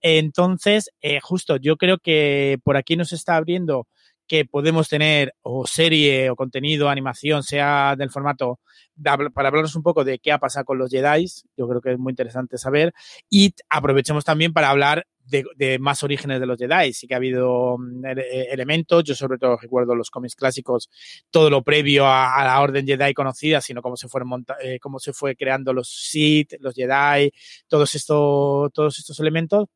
[0.00, 3.86] Entonces, eh, justo, yo creo que por aquí nos está abriendo
[4.28, 8.60] que podemos tener o serie o contenido, animación, sea del formato,
[9.02, 11.26] para hablarnos un poco de qué ha pasado con los Jedi,
[11.56, 12.92] yo creo que es muy interesante saber,
[13.30, 16.92] y aprovechemos también para hablar de, más orígenes de los Jedi.
[16.92, 18.04] Sí que ha habido mm,
[18.50, 20.90] elementos, yo sobre todo recuerdo los cómics clásicos,
[21.30, 25.12] todo lo previo a, la Orden Jedi conocida, sino cómo se, fueron eh, cómo se
[25.12, 27.32] fue creando los Sith, los Jedi,
[27.66, 29.68] todos, estos todos estos elementos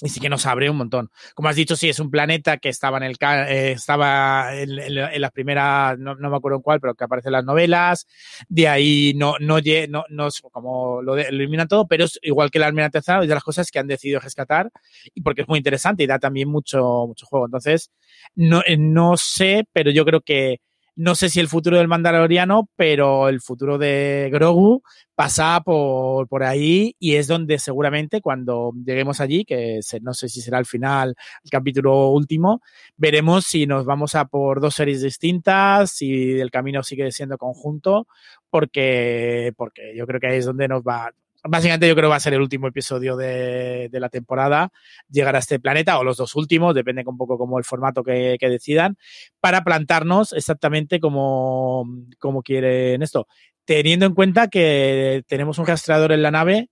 [0.00, 1.10] y sí que nos abre un montón.
[1.34, 5.20] Como has dicho, sí, es un planeta que estaba en el eh, estaba en, en,
[5.20, 8.06] las primeras, no, me acuerdo en cuál, pero que aparece en las novelas.
[8.48, 12.66] De ahí no, no, no, no como lo, eliminan todo, pero es igual que la
[12.66, 14.70] Almirantazado, es de las cosas que han decidido rescatar
[15.14, 17.46] y porque es muy interesante y da también mucho, mucho juego.
[17.46, 17.90] Entonces,
[18.34, 20.60] no, eh, no sé, pero yo creo que
[20.96, 24.82] no sé si el futuro del Mandaloriano, pero el futuro de Grogu
[25.14, 30.40] pasa por, por ahí y es donde seguramente cuando lleguemos allí, que no sé si
[30.40, 32.62] será el final, el capítulo último,
[32.96, 38.06] veremos si nos vamos a por dos series distintas, si el camino sigue siendo conjunto,
[38.50, 41.12] porque, porque yo creo que ahí es donde nos va,
[41.44, 44.70] básicamente yo creo que va a ser el último episodio de, la temporada,
[45.08, 48.36] llegar a este planeta, o los dos últimos, depende un poco como el formato que,
[48.40, 48.96] decidan,
[49.40, 51.86] para plantarnos exactamente como,
[52.18, 53.26] como quieren esto.
[53.64, 56.68] Teniendo en cuenta que tenemos un rastreador en la nave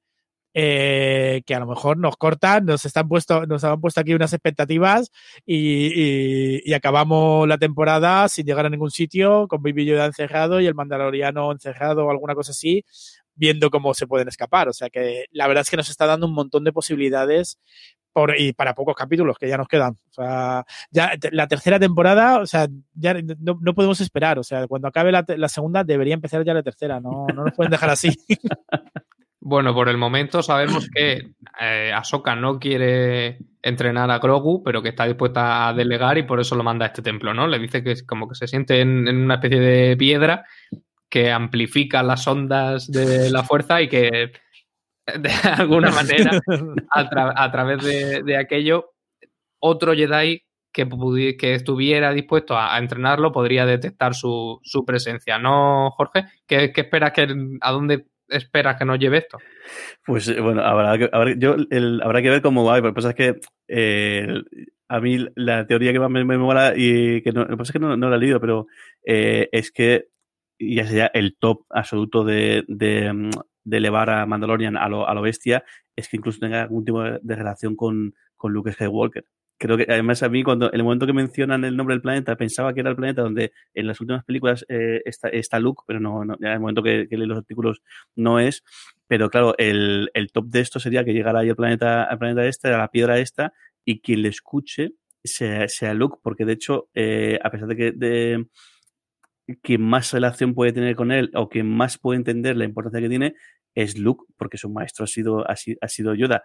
[0.54, 4.34] eh, que a lo mejor nos cortan, nos están puesto, nos han puesto aquí unas
[4.34, 5.10] expectativas
[5.46, 10.66] y, y, acabamos la temporada sin llegar a ningún sitio, con Baby Yoda encerrado y
[10.66, 12.84] el Mandaloriano encerrado o alguna cosa así
[13.42, 14.68] viendo cómo se pueden escapar.
[14.68, 17.58] O sea que la verdad es que nos está dando un montón de posibilidades
[18.12, 19.94] por, y para pocos capítulos que ya nos quedan.
[20.10, 24.38] O sea, ya la tercera temporada, o sea, ya no, no podemos esperar.
[24.38, 27.00] O sea, cuando acabe la, la, segunda debería empezar ya la tercera.
[27.00, 28.10] No, no nos pueden dejar así.
[29.44, 34.90] Bueno, por el momento sabemos que eh, Ahsoka no quiere entrenar a Grogu, pero que
[34.90, 37.48] está dispuesta a delegar y por eso lo manda a este templo, ¿no?
[37.48, 40.44] Le dice que es como que se siente en, en una especie de piedra
[41.12, 44.32] que amplifica las ondas de la fuerza y que
[45.06, 46.40] de alguna manera,
[46.90, 47.84] a, tra a través
[48.24, 48.94] de, aquello,
[49.58, 50.42] otro Jedi
[50.72, 50.88] que,
[51.52, 56.24] estuviera dispuesto a, entrenarlo podría detectar su, presencia, ¿no, Jorge?
[56.46, 57.28] ¿Qué, esperas que
[57.60, 59.36] a dónde esperas que nos lleve esto?
[60.06, 61.56] Pues bueno, habrá que, yo,
[62.02, 62.80] habrá que ver cómo va.
[62.80, 64.26] Que pasa es que eh,
[64.88, 67.68] a mí la teoría que más me, me mola y que no, lo que pasa
[67.68, 68.66] es que no, no la he leído, pero
[69.04, 70.06] eh, es que
[70.62, 73.30] ya sería el top absoluto de, de,
[73.64, 75.64] de elevar a Mandalorian a lo, a lo, bestia,
[75.96, 79.24] es que incluso tenga algún tipo de, relación con, con Luke Skywalker
[79.62, 82.34] creo que además a mí cuando en el momento que mencionan el nombre del planeta
[82.36, 86.00] pensaba que era el planeta donde en las últimas películas eh, está, está, Luke, pero
[86.00, 87.80] no, no, ya en el momento que, que lee los artículos
[88.16, 88.64] no es.
[89.06, 92.44] Pero claro, el, el, top de esto sería que llegara ahí al planeta, al planeta
[92.44, 93.52] este, a la piedra esta,
[93.84, 97.92] y quien le escuche sea, sea Luke, porque de hecho, eh, a pesar de que
[97.92, 98.46] de,
[99.62, 103.08] quien más relación puede tener con él o quien más puede entender la importancia que
[103.08, 103.34] tiene
[103.74, 106.42] es Luke, porque su maestro ha sido, ha, sido Yoda.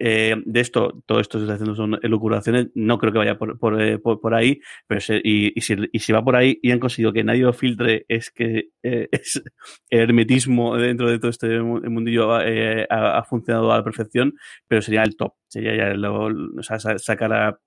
[0.00, 3.80] Eh, de esto, todo esto se está haciendo son elucubraciones, no creo que vaya por,
[3.80, 4.00] eh,
[4.32, 8.32] ahí, pero y, si, va por ahí y han conseguido que nadie lo filtre, es
[8.32, 9.40] que eh, es
[9.88, 14.34] hermetismo dentro de todo este mundillo ha, funcionado a la perfección,
[14.66, 17.58] pero sería el top, sería ya sacar a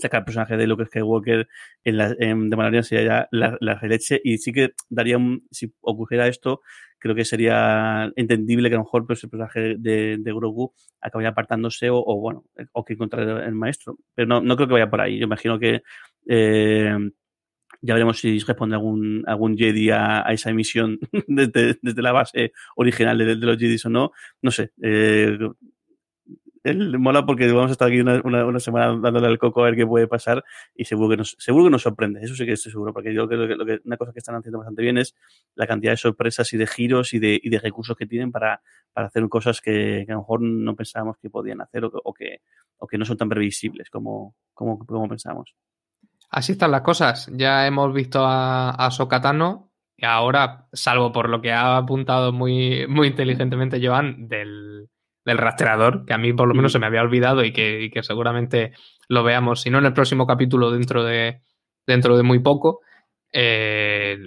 [0.00, 1.48] sacar el personaje de Luke Skywalker
[1.84, 5.46] en la, en, de Mandalorian sería ya la, la leche y sí que daría un,
[5.50, 6.60] si ocurriera esto
[6.98, 11.30] creo que sería entendible que a lo mejor pues, el personaje de, de Grogu acabaría
[11.30, 14.90] apartándose o, o, bueno o que encontrar el maestro pero no, no creo que vaya
[14.90, 15.82] por ahí yo imagino que
[16.28, 16.96] eh,
[17.82, 23.18] ya veremos si responde algún, algún Jedi a, esa emisión desde, desde, la base original
[23.18, 24.12] de, de los Jedi o no.
[24.42, 24.70] No sé.
[24.82, 25.38] Eh,
[26.70, 29.86] él mola porque vamos a estar aquí una, semana dándole al coco a ver qué
[29.86, 30.44] puede pasar
[30.74, 32.20] y seguro que nos, seguro que nos sorprende.
[32.22, 34.34] Eso sí que estoy seguro, porque yo creo que, lo que una cosa que están
[34.34, 35.14] haciendo bastante bien es
[35.54, 38.60] la cantidad de sorpresas y de giros y de, y de recursos que tienen para,
[38.92, 42.40] para hacer cosas que, a lo mejor no pensábamos que podían hacer o, o, que,
[42.78, 45.54] o que no son tan previsibles como, como, como pensábamos.
[46.30, 47.30] Así están las cosas.
[47.32, 52.86] Ya hemos visto a, a Sokatano y ahora, salvo por lo que ha apuntado muy,
[52.86, 54.90] muy inteligentemente Joan del,
[55.26, 57.90] del rastreador, que a mí por lo menos se me había olvidado y que, y
[57.90, 58.72] que, seguramente
[59.08, 61.42] lo veamos, si no en el próximo capítulo dentro de,
[61.84, 62.80] dentro de muy poco.
[63.32, 64.18] Eh,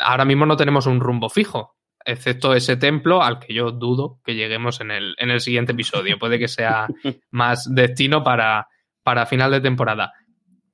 [0.00, 4.34] ahora mismo no tenemos un rumbo fijo, excepto ese templo al que yo dudo que
[4.34, 6.18] lleguemos en el, en el siguiente episodio.
[6.18, 6.88] Puede que sea
[7.30, 8.66] más destino para,
[9.04, 10.12] para final de temporada.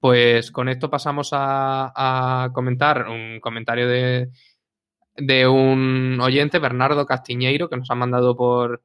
[0.00, 4.30] Pues con esto pasamos a, a comentar un comentario de,
[5.14, 8.82] de un oyente, Bernardo Castiñeiro, que nos ha mandado por,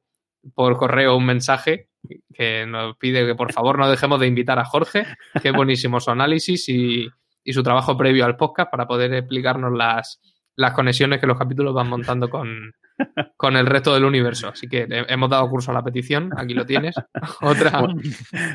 [0.54, 1.88] por correo un mensaje
[2.34, 5.06] que nos pide que por favor no dejemos de invitar a Jorge,
[5.40, 7.08] que es buenísimo su análisis y,
[7.44, 10.20] y su trabajo previo al podcast para poder explicarnos las,
[10.56, 12.72] las conexiones que los capítulos van montando con,
[13.36, 14.48] con el resto del universo.
[14.48, 16.94] Así que hemos dado curso a la petición, aquí lo tienes.
[17.40, 17.82] Otra,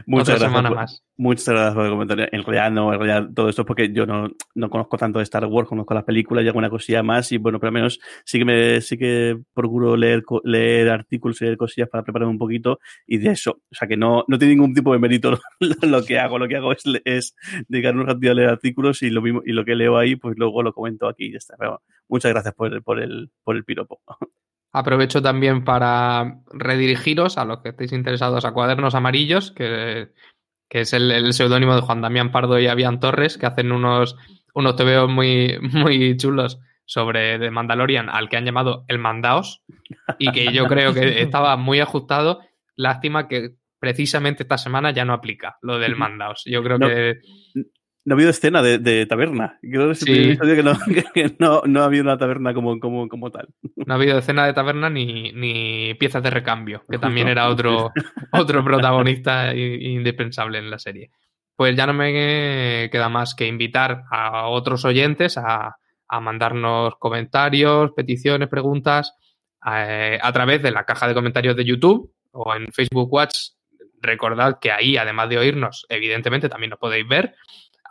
[0.05, 1.03] muchas otra semana por, más.
[1.17, 2.27] Muchas gracias por el comentario.
[2.31, 5.23] En realidad, no, en realidad todo esto es porque yo no, no conozco tanto de
[5.23, 7.31] Star Wars, conozco las películas y alguna cosilla más.
[7.31, 11.45] Y bueno, pero al menos sí que me sí que procuro leer, leer artículos y
[11.45, 12.79] leer cosillas para prepararme un poquito.
[13.05, 15.39] Y de eso, o sea que no, no tiene ningún tipo de mérito
[15.81, 16.39] lo que hago.
[16.39, 17.35] Lo que hago es, es
[17.67, 20.37] dedicarme un ratito a leer artículos y lo mismo, y lo que leo ahí, pues
[20.37, 21.55] luego lo comento aquí y ya está.
[21.57, 24.01] Pero muchas gracias por, por el, por el piropo.
[24.71, 30.09] Aprovecho también para redirigiros a los que estéis interesados a Cuadernos Amarillos, que,
[30.69, 34.17] que es el, el seudónimo de Juan Damián Pardo y Avian Torres, que hacen unos,
[34.53, 39.63] unos tebeos muy, muy chulos sobre The Mandalorian, al que han llamado El Mandaos,
[40.17, 42.41] y que yo creo que estaba muy ajustado.
[42.75, 46.43] Lástima que precisamente esta semana ya no aplica lo del Mandaos.
[46.45, 47.19] Yo creo no, que
[48.07, 49.59] no ha habido escena de, de taberna.
[49.61, 50.37] Creo que es el sí.
[50.39, 50.77] que, no,
[51.13, 53.49] que no, no, ha habido una taberna como, como, como tal.
[53.75, 57.91] No ha habido escena de taberna ni, ni piezas de recambio, que también era otro,
[58.31, 61.11] otro protagonista indispensable en la serie.
[61.57, 65.75] Pues ya no me queda más que invitar a otros oyentes a,
[66.07, 69.15] a mandarnos comentarios, peticiones, preguntas
[69.59, 69.85] a,
[70.21, 73.49] a través de la caja de comentarios de YouTube o en Facebook Watch.
[73.99, 77.35] Recordad que ahí, además de oírnos, evidentemente también nos podéis ver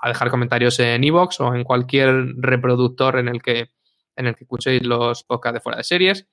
[0.01, 3.71] a dejar comentarios en iVoox o en cualquier reproductor en el que
[4.17, 6.29] en el que escuchéis los podcasts de fuera de series.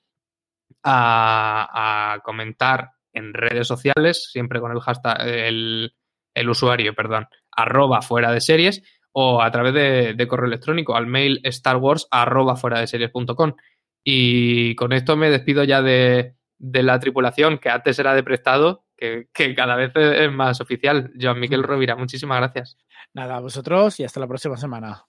[0.82, 5.94] a, comentar en redes sociales, siempre con el hashtag, el,
[6.34, 11.40] el usuario, perdón, arroba fuera de series, o a través de, correo electrónico al mail
[11.44, 13.54] Star Wars arroba fuera de series.com.
[14.02, 18.83] Y con esto me despido ya de, de la tripulación, que antes era de prestado,
[19.04, 21.12] que, que, cada vez es más oficial.
[21.20, 22.78] Joan Miquel Rovira, muchísimas gracias.
[23.12, 25.04] Nada, a vosotros y hasta la próxima semana.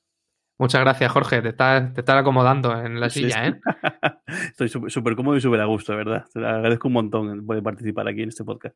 [0.58, 1.42] Muchas gracias, Jorge.
[1.42, 3.60] Te estás, te acomodando en la silla, ¿eh?
[4.28, 6.26] Estoy súper cómodo y súper a gusto, ¿verdad?
[6.34, 8.76] Te agradezco un montón poder participar aquí en este podcast.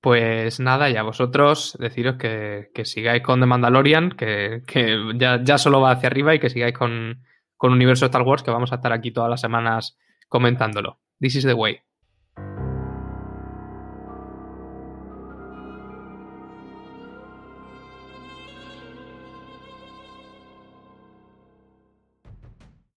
[0.00, 4.62] Pues nada, y a vosotros deciros que, sigáis con The Mandalorian, que,
[5.16, 7.24] ya, ya, solo va hacia arriba y que sigáis con,
[7.56, 9.98] con Universo Star Wars, que vamos a estar aquí todas las semanas
[10.28, 11.00] comentándolo.
[11.18, 11.80] This is the way.